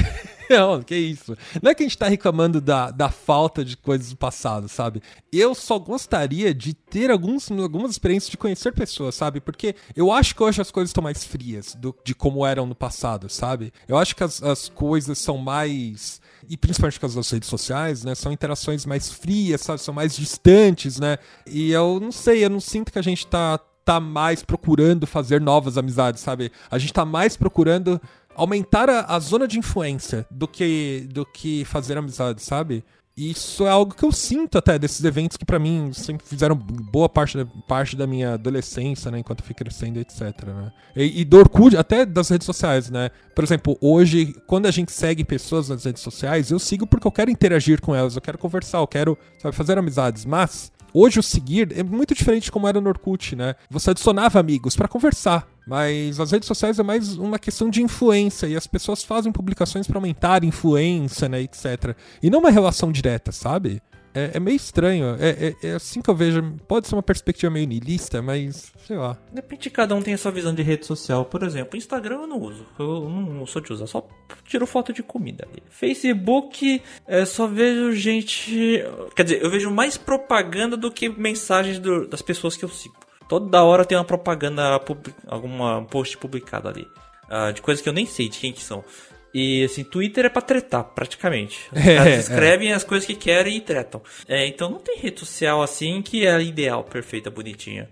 [0.50, 1.38] Não, que isso.
[1.62, 5.00] Não é que a gente tá reclamando da, da falta de coisas do passado, sabe?
[5.32, 9.40] Eu só gostaria de ter alguns, algumas experiências de conhecer pessoas, sabe?
[9.40, 12.74] Porque eu acho que hoje as coisas estão mais frias do, de como eram no
[12.74, 13.72] passado, sabe?
[13.88, 18.16] Eu acho que as, as coisas são mais e principalmente causa das redes sociais, né?
[18.16, 19.80] São interações mais frias, sabe?
[19.80, 21.20] São mais distantes, né?
[21.46, 25.40] E eu não sei, eu não sinto que a gente tá, tá mais procurando fazer
[25.40, 26.52] novas amizades, sabe?
[26.71, 28.02] A gente tá mais procurando
[28.36, 32.84] aumentar a, a, zona de influência do que, do que fazer amizade, sabe?
[33.20, 37.10] Isso é algo que eu sinto até desses eventos que para mim sempre fizeram boa
[37.10, 39.20] parte da, parte da minha adolescência, né?
[39.20, 40.22] Enquanto eu fui crescendo, etc.
[40.46, 40.72] Né?
[40.96, 43.10] E, e do Orkut, até das redes sociais, né?
[43.36, 47.12] Por exemplo, hoje, quando a gente segue pessoas nas redes sociais, eu sigo porque eu
[47.12, 50.24] quero interagir com elas, eu quero conversar, eu quero sabe, fazer amizades.
[50.26, 53.56] Mas Hoje o seguir é muito diferente de como era no Orkut, né?
[53.70, 58.48] Você adicionava amigos para conversar, mas as redes sociais é mais uma questão de influência
[58.48, 61.96] e as pessoas fazem publicações para aumentar a influência, né, etc.
[62.24, 63.80] E não uma relação direta, sabe?
[64.12, 65.15] É, é, meio estranho.
[65.20, 66.42] É, é, é, assim que eu vejo.
[66.67, 69.15] Pode ser uma perspectiva meio niilista, mas sei lá.
[69.32, 71.24] Depende de cada um tem a sua visão de rede social.
[71.26, 72.65] Por exemplo, Instagram eu não uso.
[72.80, 74.08] Eu não sou de usar, só
[74.46, 75.62] tiro foto de comida ali.
[75.70, 78.84] Facebook, é, só vejo gente.
[79.15, 82.96] Quer dizer, eu vejo mais propaganda do que mensagens do, das pessoas que eu sigo.
[83.30, 84.82] Toda hora tem uma propaganda,
[85.27, 86.88] alguma post publicado ali.
[87.30, 88.84] Uh, de coisas que eu nem sei de quem que são.
[89.32, 91.69] E assim, Twitter é pra tretar, praticamente.
[91.71, 92.73] Os é, caras escrevem é.
[92.73, 94.02] as coisas que querem e tretam.
[94.27, 97.88] É, então não tem rede social assim que é ideal, perfeita, bonitinha.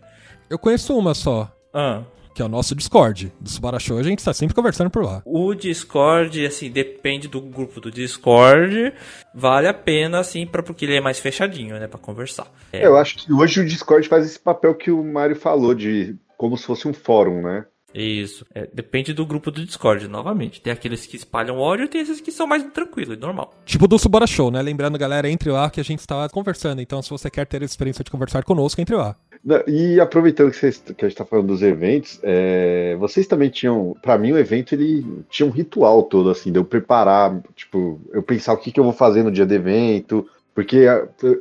[0.49, 1.51] Eu conheço uma só.
[1.71, 2.01] Ah.
[2.37, 3.33] Que é o nosso Discord.
[3.41, 5.23] Do Subara Show, a gente tá sempre conversando por lá.
[5.25, 8.93] O Discord, assim, depende do grupo do Discord.
[9.33, 12.45] Vale a pena, assim, pra, porque ele é mais fechadinho, né, pra conversar.
[12.71, 12.85] É.
[12.85, 16.55] Eu acho que hoje o Discord faz esse papel que o Mário falou, de como
[16.55, 17.65] se fosse um fórum, né?
[17.91, 18.45] Isso.
[18.53, 20.61] É, depende do grupo do Discord, novamente.
[20.61, 23.51] Tem aqueles que espalham ódio e tem esses que são mais tranquilos, normal.
[23.65, 24.61] Tipo do Subora Show, né?
[24.61, 26.79] Lembrando, galera, entre lá que a gente está conversando.
[26.81, 29.15] Então, se você quer ter a experiência de conversar conosco, entre lá.
[29.67, 33.95] E aproveitando que, vocês, que a gente está falando dos eventos, é, vocês também tinham.
[34.01, 38.23] para mim, o evento ele tinha um ritual todo, assim, de eu preparar, tipo, eu
[38.23, 40.85] pensar o que, que eu vou fazer no dia do evento, porque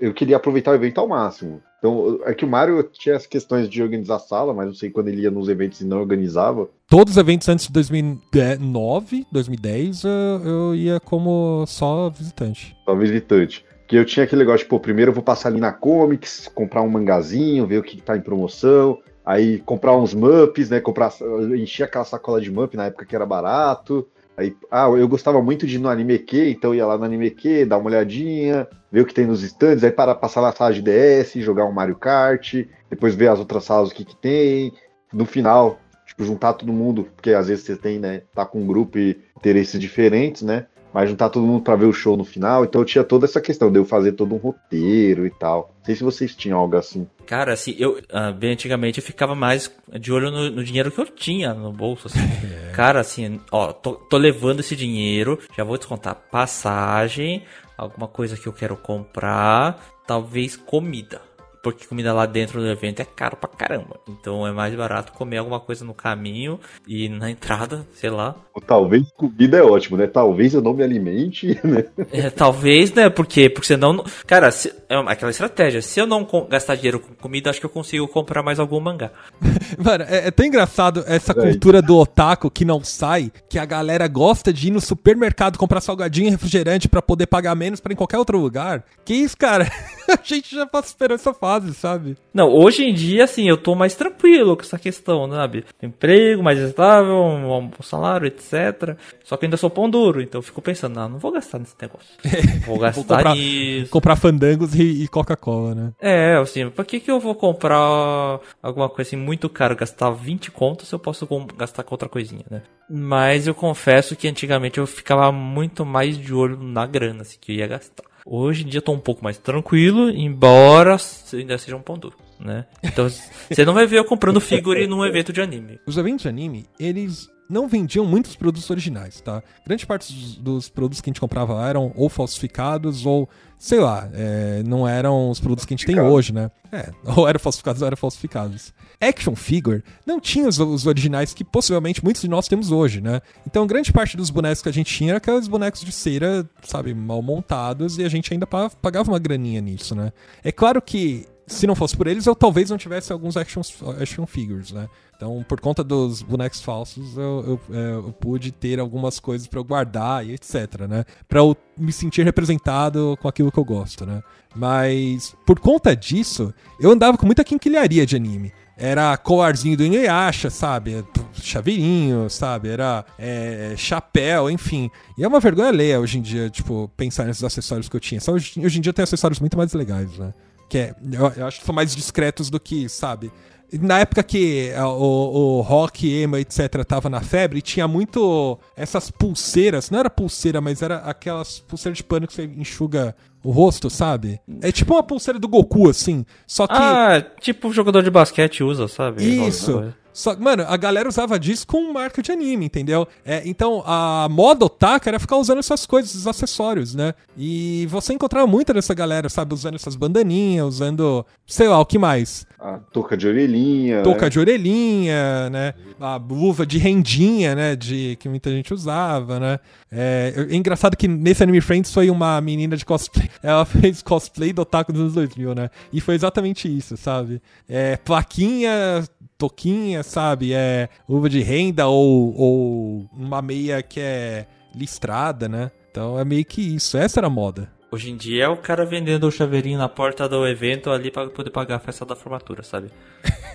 [0.01, 1.63] eu queria aproveitar o evento ao máximo.
[1.79, 4.91] Então, é que o Mario tinha as questões de organizar a sala, mas não sei
[4.91, 6.69] quando ele ia nos eventos e não organizava.
[6.89, 10.03] Todos os eventos antes de 2009, 2010,
[10.45, 12.77] eu ia como só visitante.
[12.85, 13.65] Só visitante.
[13.87, 16.89] Que eu tinha aquele negócio, pô, primeiro eu vou passar ali na Comics, comprar um
[16.89, 20.81] mangazinho, ver o que, que tá em promoção, aí comprar uns Mups, né?
[20.81, 21.13] Comprar,
[21.57, 24.07] encher aquela sacola de Mup na época que era barato.
[24.37, 27.31] Aí, ah, eu gostava muito de ir no Anime Q, então ia lá no Anime
[27.31, 30.75] Q, dar uma olhadinha, ver o que tem nos stands, aí para passar na sala
[30.75, 34.75] de DS, jogar um Mario Kart, depois ver as outras salas o que, que tem.
[35.11, 38.67] No final, tipo, juntar todo mundo, porque às vezes você tem, né, tá com um
[38.67, 40.67] grupo e interesses diferentes, né?
[40.97, 42.65] Mas juntar todo mundo para ver o show no final.
[42.65, 45.71] Então eu tinha toda essa questão de eu fazer todo um roteiro e tal.
[45.81, 47.07] Não sei se vocês tinham algo assim.
[47.27, 49.71] Cara, assim, eu uh, bem antigamente eu ficava mais
[50.01, 52.07] de olho no, no dinheiro que eu tinha no bolso.
[52.07, 52.19] Assim.
[52.47, 52.73] É.
[52.73, 57.43] Cara, assim, ó, tô, tô levando esse dinheiro, já vou descontar passagem,
[57.77, 61.21] alguma coisa que eu quero comprar, talvez comida
[61.67, 63.99] porque comida lá dentro do evento é caro pra caramba.
[64.09, 68.37] Então é mais barato comer alguma coisa no caminho e na entrada, sei lá.
[68.55, 70.07] Ou talvez comida é ótimo, né?
[70.07, 71.87] Talvez eu não me alimente, né?
[72.13, 73.11] É, talvez, né?
[73.11, 74.05] Porque, porque senão.
[74.29, 75.83] Cara, se, é aquela estratégia.
[75.83, 79.11] Se eu não gastar dinheiro com comida, acho que eu consigo comprar mais algum mangá.
[79.77, 83.65] Mano, é, é tão engraçado essa é cultura do otaku que não sai, que a
[83.65, 87.93] galera gosta de ir no supermercado comprar salgadinho e refrigerante para poder pagar menos para
[87.93, 88.85] em qualquer outro lugar.
[89.05, 89.69] Que isso, cara?
[90.09, 92.17] a gente já passa esperando essa fase fase, sabe?
[92.33, 95.65] Não, hoje em dia, assim, eu tô mais tranquilo com essa questão, sabe?
[95.83, 98.97] Emprego mais estável, um, um salário, etc.
[99.25, 101.75] Só que ainda sou pão duro, então eu fico pensando, não, não vou gastar nesse
[101.81, 102.15] negócio.
[102.67, 103.91] Vou gastar vou comprar, nisso.
[103.91, 105.93] Comprar fandangos e, e Coca-Cola, né?
[106.01, 110.51] É, assim, pra que que eu vou comprar alguma coisa assim muito caro, gastar 20
[110.51, 111.27] contos se eu posso
[111.57, 112.63] gastar com outra coisinha, né?
[112.91, 117.53] Mas eu confesso que antigamente eu ficava muito mais de olho na grana, assim, que
[117.53, 118.05] eu ia gastar.
[118.29, 120.97] Hoje em dia eu tô um pouco mais tranquilo, embora
[121.33, 122.67] ainda seja um pão duro, né?
[122.83, 123.09] Então
[123.49, 125.79] você não vai ver eu comprando figure num evento de anime.
[125.87, 129.43] Os eventos de anime, eles não vendiam muitos produtos originais, tá?
[129.65, 133.29] Grande parte dos, dos, produtos que a gente comprava eram ou falsificados ou,
[133.59, 136.51] sei lá, é, não eram os produtos que a gente tem hoje, né?
[136.73, 138.73] É, ou eram falsificados ou eram falsificados.
[139.01, 143.21] Action Figure não tinha os, os, originais que possivelmente muitos de nós temos hoje, né?
[143.47, 146.95] Então grande parte dos bonecos que a gente tinha era aqueles bonecos de cera, sabe,
[146.95, 150.13] mal montados e a gente ainda pagava uma graninha nisso, né?
[150.43, 153.63] É claro que se não fosse por eles, eu talvez não tivesse alguns action,
[154.01, 154.89] action figures, né?
[155.17, 159.59] Então, por conta dos bonecos falsos, eu, eu, é, eu pude ter algumas coisas para
[159.59, 161.05] eu guardar e etc, né?
[161.27, 164.23] Pra eu me sentir representado com aquilo que eu gosto, né?
[164.55, 168.53] Mas, por conta disso, eu andava com muita quinquilharia de anime.
[168.77, 171.03] Era colarzinho do Inuyasha, sabe?
[171.33, 172.69] Chaveirinho, sabe?
[172.69, 174.91] Era é, chapéu, enfim.
[175.17, 178.21] E é uma vergonha ler hoje em dia, tipo, pensar nesses acessórios que eu tinha.
[178.21, 180.35] Só hoje, hoje em dia tem acessórios muito mais legais, né?
[180.69, 183.31] Que é, eu, eu acho que são mais discretos do que, sabe?
[183.73, 186.85] Na época que é, o, o rock, emo, etc.
[186.87, 189.91] tava na febre, tinha muito essas pulseiras.
[189.91, 194.41] Não era pulseira, mas era aquelas pulseiras de pano que você enxuga o rosto, sabe?
[194.61, 196.25] É tipo uma pulseira do Goku, assim.
[196.47, 196.75] Só que.
[196.75, 199.25] Ah, tipo o jogador de basquete usa, sabe?
[199.25, 199.93] Isso.
[200.17, 203.07] Só, mano, a galera usava disso com marca de anime, entendeu?
[203.23, 207.13] É, então, a moda otaka era ficar usando essas coisas, esses acessórios, né?
[207.37, 209.53] E você encontrava muita dessa galera, sabe?
[209.53, 212.47] Usando essas bandaninhas, usando, sei lá, o que mais?
[212.59, 214.03] A touca de orelhinha.
[214.03, 214.31] Touca né?
[214.31, 215.75] de orelhinha, né?
[216.01, 217.77] A luva de rendinha, né?
[217.77, 219.61] De, que muita gente usava, né?
[219.93, 223.29] É, é engraçado que nesse Anime Friends foi uma menina de cosplay.
[223.43, 225.71] Ela fez cosplay do Otaku dos anos 2000, né?
[225.93, 227.43] E foi exatamente isso, sabe?
[227.69, 229.05] É, plaquinha
[229.39, 230.53] toquinha, sabe?
[230.53, 235.71] É luva de renda ou, ou uma meia que é listrada, né?
[235.91, 236.97] Então é meio que isso.
[236.99, 237.71] Essa era a moda.
[237.91, 241.31] Hoje em dia é o cara vendendo o chaveirinho na porta do evento ali para
[241.31, 242.91] poder pagar a festa da formatura, sabe?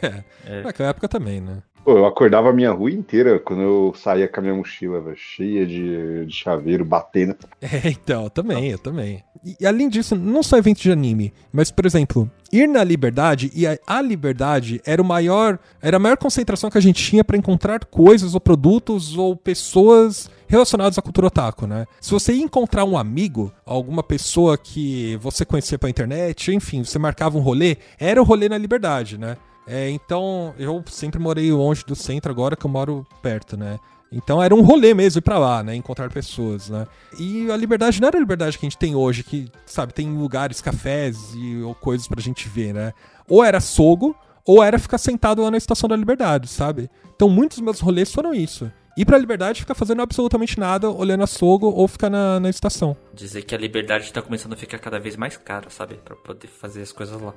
[0.01, 0.23] é.
[0.47, 0.61] é.
[0.63, 1.61] Naquela época também, né?
[1.83, 5.17] Pô, eu acordava a minha rua inteira quando eu saía com a minha mochila, véio,
[5.17, 7.35] cheia de, de chaveiro, batendo.
[7.61, 9.23] É, então, eu também, eu também.
[9.43, 13.49] E, e, além disso, não só eventos de anime, mas, por exemplo, ir na Liberdade,
[13.55, 17.23] e a, a Liberdade era o maior, era a maior concentração que a gente tinha
[17.23, 21.85] para encontrar coisas ou produtos ou pessoas relacionados à cultura otaku, né?
[22.01, 26.99] Se você ia encontrar um amigo, alguma pessoa que você conhecia pela internet, enfim, você
[26.99, 29.37] marcava um rolê, era o rolê na Liberdade, né?
[29.67, 33.79] É, então, eu sempre morei longe do centro, agora que eu moro perto, né?
[34.11, 35.73] Então era um rolê mesmo ir pra lá, né?
[35.73, 36.85] Encontrar pessoas, né?
[37.17, 40.11] E a liberdade não era a liberdade que a gente tem hoje, que, sabe, tem
[40.17, 42.91] lugares, cafés e ou coisas pra gente ver, né?
[43.29, 44.13] Ou era sogo,
[44.45, 46.89] ou era ficar sentado lá na Estação da Liberdade, sabe?
[47.15, 51.23] Então muitos dos meus rolês foram isso ir pra liberdade ficar fazendo absolutamente nada, olhando
[51.23, 52.95] a sogo ou ficar na, na estação.
[53.13, 55.95] Dizer que a liberdade tá começando a ficar cada vez mais cara, sabe?
[55.95, 57.33] Pra poder fazer as coisas lá.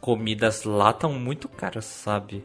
[0.00, 2.44] Comidas lá estão muito caras, sabe?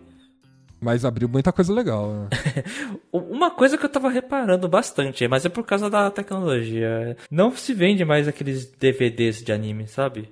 [0.84, 2.12] Mas abriu muita coisa legal.
[2.12, 2.30] Né?
[3.12, 7.16] Uma coisa que eu tava reparando bastante, mas é por causa da tecnologia.
[7.32, 10.30] Não se vende mais aqueles DVDs de anime, sabe?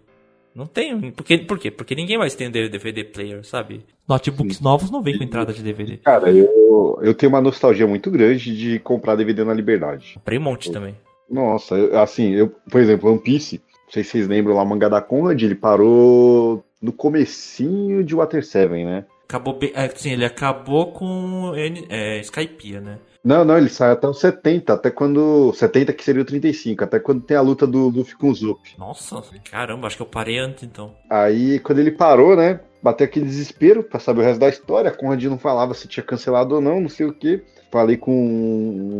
[0.53, 1.11] Não tem.
[1.11, 1.71] Porque, por quê?
[1.71, 3.85] Porque ninguém mais tem DVD player, sabe?
[4.07, 4.63] Notebooks Sim.
[4.63, 5.97] novos não vem com entrada de DVD.
[5.97, 10.13] Cara, eu, eu tenho uma nostalgia muito grande de comprar DVD na Liberdade.
[10.15, 10.95] Comprei um monte eu, também.
[11.29, 14.65] Nossa, eu, assim, eu, por exemplo, One Piece, não sei se vocês lembram lá, o
[14.67, 19.05] mangá da Conrad, ele parou no comecinho de Water 7, né?
[19.31, 19.71] Acabou bem.
[19.73, 22.99] É, sim, ele acabou com é, Skypiea, né?
[23.23, 25.53] Não, não, ele sai até os 70, até quando.
[25.53, 28.59] 70 que seria o 35, até quando tem a luta do Luffy com o Zup.
[28.77, 30.93] Nossa, caramba, acho que eu parei antes então.
[31.09, 32.59] Aí, quando ele parou, né?
[32.83, 34.89] Bateu aquele desespero pra saber o resto da história.
[34.89, 37.41] A Conrad não falava se tinha cancelado ou não, não sei o que.
[37.71, 38.11] Falei com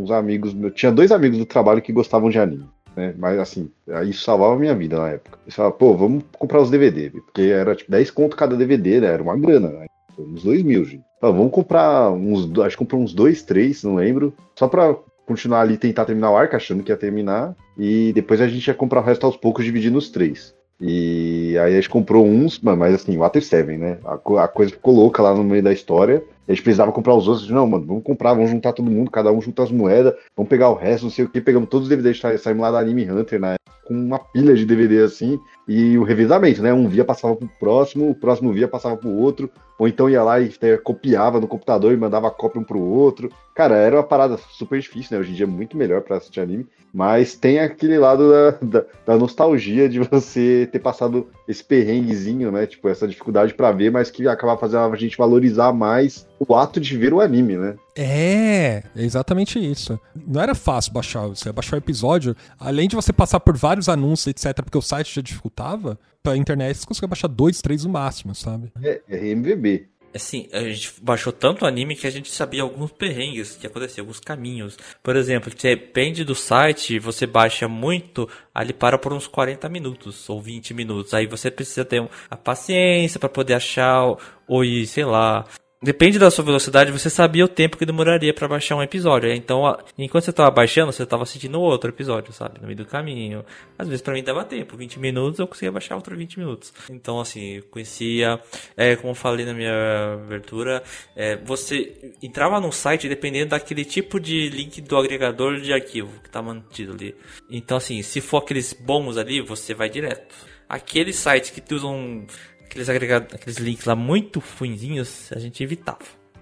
[0.04, 0.74] uns amigos meus.
[0.76, 2.70] Tinha dois amigos do trabalho que gostavam de anime.
[2.96, 3.14] Né?
[3.18, 3.70] Mas assim,
[4.08, 5.40] isso salvava a minha vida na época.
[5.44, 9.08] Eles falavam, pô, vamos comprar os DVD, porque era tipo 10 conto cada DVD, né?
[9.08, 9.88] Era uma grana, né?
[10.18, 11.04] Uns 2 mil, gente.
[11.18, 12.50] Então, vamos comprar uns.
[12.60, 14.34] Acho que comprou uns dois, três, não lembro.
[14.58, 14.96] Só pra
[15.26, 17.56] continuar ali tentar terminar o arco, achando que ia terminar.
[17.78, 20.54] E depois a gente ia comprar o resto aos poucos, dividindo os três.
[20.80, 24.00] E aí a gente comprou uns, mas assim, Water 7, né?
[24.04, 26.24] A, a, coisa ficou louca lá no meio da história.
[26.48, 27.50] A gente precisava comprar os outros.
[27.50, 30.70] Não, mano, vamos comprar, vamos juntar todo mundo, cada um junta as moedas, vamos pegar
[30.70, 31.42] o resto, não sei o que.
[31.42, 33.56] Pegamos todos os DVDs, saímos lá da Anime Hunter, né?
[33.86, 35.40] Com uma pilha de DVD assim.
[35.68, 36.74] E o revezamento, né?
[36.74, 40.40] Um via passava pro próximo, o próximo via passava pro outro, ou então ia lá
[40.40, 43.32] e é, copiava no computador e mandava cópia um pro outro.
[43.56, 45.22] Cara, era uma parada super difícil, né?
[45.22, 48.86] Hoje em dia é muito melhor para assistir anime, mas tem aquele lado da, da,
[49.06, 52.66] da, nostalgia de você ter passado esse perrenguezinho, né?
[52.66, 56.80] Tipo, essa dificuldade para ver, mas que acaba fazendo a gente valorizar mais o ato
[56.80, 57.76] de ver o anime, né?
[57.96, 60.00] É, é exatamente isso.
[60.16, 64.28] Não era fácil baixar, você baixar o episódio, além de você passar por vários anúncios,
[64.28, 68.34] etc, porque o site já dificultava, pra internet você conseguia baixar dois, três no máximo,
[68.34, 68.72] sabe?
[68.82, 69.88] É, é MVB.
[70.14, 74.20] Assim, a gente baixou tanto anime que a gente sabia alguns perrengues que aconteciam, alguns
[74.20, 74.78] caminhos.
[75.02, 80.42] Por exemplo, depende do site, você baixa muito, ali para por uns 40 minutos ou
[80.42, 81.14] 20 minutos.
[81.14, 85.46] Aí você precisa ter a paciência para poder achar, ou, ou ir, sei lá,
[85.84, 89.34] Depende da sua velocidade, você sabia o tempo que demoraria para baixar um episódio.
[89.34, 89.64] Então,
[89.98, 92.62] enquanto você estava baixando, você estava assistindo outro episódio, sabe?
[92.62, 93.44] No meio do caminho.
[93.80, 96.72] Às vezes para mim dava tempo, 20 minutos eu conseguia baixar outro 20 minutos.
[96.88, 98.40] Então, assim, eu conhecia,
[98.78, 100.84] é, como eu falei na minha abertura,
[101.16, 106.28] é, você entrava no site dependendo daquele tipo de link do agregador de arquivo que
[106.28, 107.16] está mantido ali.
[107.50, 110.36] Então, assim, se for aqueles bons ali, você vai direto.
[110.70, 112.26] Aqueles sites que usam
[112.72, 116.00] aqueles agregados, aqueles links lá muito ruinzinhos, a gente evitava.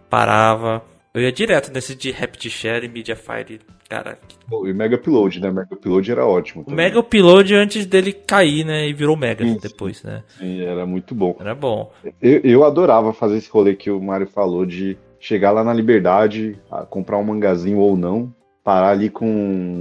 [0.10, 0.82] Parava,
[1.14, 3.60] Eu ia direto nesse de Rapid Share e Mediafire.
[3.90, 5.50] Cara, Pô, E o Mega Upload, né?
[5.50, 6.62] O Mega Upload era ótimo.
[6.62, 6.86] o também.
[6.86, 8.88] Mega Upload antes dele cair, né?
[8.88, 10.24] E virou Mega depois, né?
[10.38, 11.36] Sim, era muito bom.
[11.40, 11.92] Era bom.
[12.22, 16.60] Eu, eu adorava fazer esse rolê que o Mário falou de chegar lá na Liberdade,
[16.72, 18.32] a comprar um mangazinho ou não,
[18.64, 19.26] parar ali com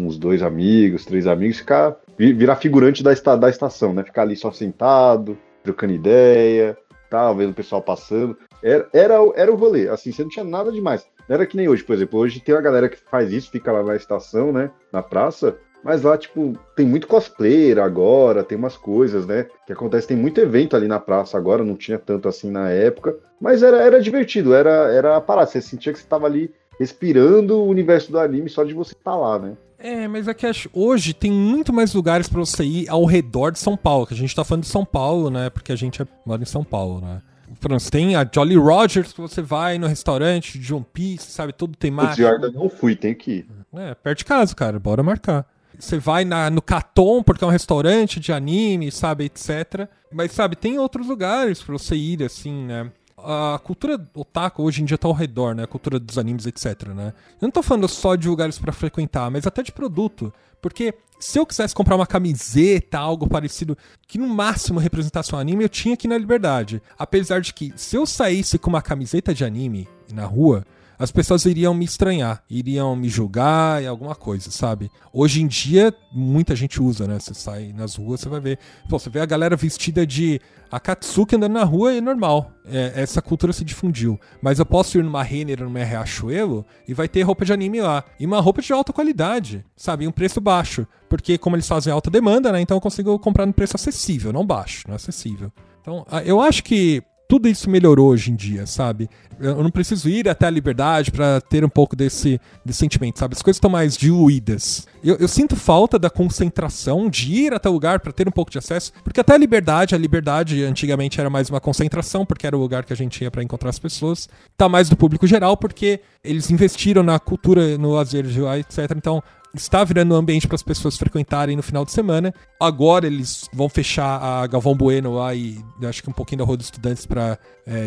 [0.07, 4.03] uns dois amigos, três amigos, ficar vi- virar figurante da, esta- da estação, né?
[4.03, 5.37] Ficar ali só sentado,
[5.69, 6.77] trocando ideia,
[7.11, 8.37] tal, vendo o pessoal passando.
[8.63, 11.07] Era, era, era o rolê, assim, você não tinha nada demais.
[11.29, 12.19] Não era que nem hoje, por exemplo.
[12.19, 14.71] Hoje tem uma galera que faz isso, fica lá na estação, né?
[14.93, 15.57] Na praça.
[15.85, 19.47] Mas lá, tipo, tem muito cosplayer agora, tem umas coisas, né?
[19.67, 23.17] Que acontece, tem muito evento ali na praça agora, não tinha tanto assim na época.
[23.41, 25.49] Mas era, era divertido, era, era a parada.
[25.49, 29.17] Você sentia que você tava ali respirando o universo do anime só de você estar
[29.17, 29.57] lá, né?
[29.79, 33.59] É, mas é que hoje tem muito mais lugares pra você ir ao redor de
[33.61, 35.51] São Paulo, que a gente tá falando de São Paulo, né?
[35.51, 37.23] Porque a gente é- mora em São Paulo, né?
[37.49, 41.53] Exemplo, tem a Jolly Rogers, que você vai no restaurante de One Piece, sabe?
[41.53, 42.21] Todo temático.
[42.23, 43.47] eu ainda não fui, tem que ir.
[43.75, 45.47] É, perto de casa, cara, bora marcar.
[45.79, 49.89] Você vai na, no Caton, porque é um restaurante de anime, sabe, etc.
[50.13, 52.91] Mas, sabe, tem outros lugares pra você ir, assim, né?
[53.25, 55.65] A cultura otaku hoje em dia tá ao redor, né?
[55.65, 57.13] A cultura dos animes, etc, né?
[57.41, 60.33] Eu não tô falando só de lugares pra frequentar, mas até de produto.
[60.61, 65.65] Porque se eu quisesse comprar uma camiseta, algo parecido, que no máximo representasse um anime,
[65.65, 66.81] eu tinha que ir na Liberdade.
[66.99, 70.65] Apesar de que, se eu saísse com uma camiseta de anime na rua,
[70.99, 74.91] as pessoas iriam me estranhar, iriam me julgar e alguma coisa, sabe?
[75.13, 77.21] Hoje em dia, muita gente usa, né?
[77.21, 78.59] Você sai nas ruas, você vai ver.
[78.89, 80.41] Pô, você vê a galera vestida de
[80.71, 82.51] Akatsuki andando na rua é normal.
[82.67, 84.19] É, essa cultura se difundiu.
[84.43, 88.05] Mas eu posso ir numa Renner, numa Riachuelo e vai ter roupa de anime lá.
[88.21, 90.05] E uma roupa de alta qualidade, sabe?
[90.05, 90.87] E um preço baixo.
[91.09, 92.61] Porque como eles fazem alta demanda, né?
[92.61, 95.51] Então eu consigo comprar no preço acessível, não baixo, não acessível.
[95.81, 99.09] Então, eu acho que tudo isso melhorou hoje em dia, sabe?
[99.39, 103.35] Eu não preciso ir até a liberdade pra ter um pouco desse, desse sentimento, sabe?
[103.35, 104.89] As coisas estão mais diluídas.
[105.05, 108.51] Eu, eu sinto falta da concentração de ir até o lugar pra ter um pouco
[108.51, 112.57] de acesso, porque até a liberdade, a liberdade antigamente era mais uma concentração, porque era
[112.57, 114.29] o lugar que a gente ia pra encontrar as pessoas.
[114.57, 118.91] Tá mais do público geral, porque eles investiram na cultura, no lazer de lá, etc.
[118.97, 119.23] Então,
[119.55, 122.33] está virando um ambiente para as pessoas frequentarem no final de semana.
[122.59, 126.57] Agora eles vão fechar a Galvão Bueno lá e acho que um pouquinho da Rua
[126.57, 127.39] dos Estudantes para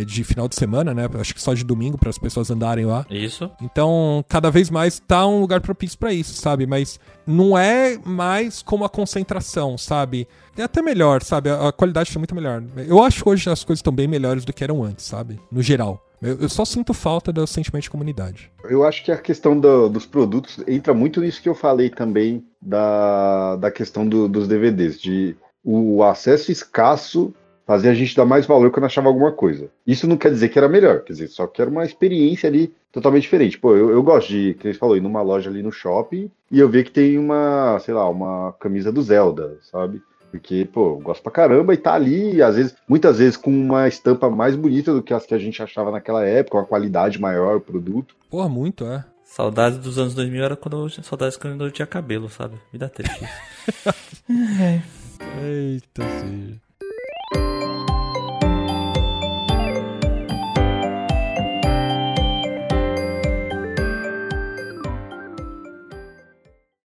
[0.06, 1.10] de final de semana, né?
[1.20, 3.04] Acho que só de domingo para as pessoas andarem lá.
[3.10, 3.50] Isso.
[3.60, 6.68] Então, cada vez mais tá um lugar propício para isso, sabe?
[6.68, 10.28] Mas não é mais como a concentração, sabe?
[10.56, 11.50] É até melhor, sabe?
[11.50, 12.62] A a qualidade está muito melhor.
[12.88, 15.40] Eu acho que hoje as coisas estão bem melhores do que eram antes, sabe?
[15.52, 16.06] No geral.
[16.22, 18.52] Eu, só sinto falta do sentimento de comunidade.
[18.66, 22.46] Eu acho que a questão do- dos produtos entra muito nisso que eu falei também
[22.62, 27.34] da, da questão do- dos DVDs, de o acesso escasso
[27.66, 29.70] fazer a gente dar mais valor quando achava alguma coisa.
[29.88, 32.74] Isso não quer dizer que era melhor, quer dizer, só que era uma experiência ali
[32.92, 33.58] totalmente diferente.
[33.58, 36.60] Pô, eu, eu gosto de, que você falou, ir numa loja ali no shopping e
[36.60, 40.02] eu ver que tem uma, sei lá, uma camisa do Zelda, sabe?
[40.32, 43.88] Porque, pô, eu gosto pra caramba e tá ali, às vezes, muitas vezes com uma
[43.88, 47.58] estampa mais bonita do que as que a gente achava naquela época, uma qualidade maior
[47.58, 48.16] o produto.
[48.30, 49.04] Porra, muito, é.
[49.26, 52.56] Saudades dos anos 2000 era quando eu, saudades quando eu tinha cabelo, sabe?
[52.72, 53.22] Vida triste.
[55.42, 56.71] Eita, seja.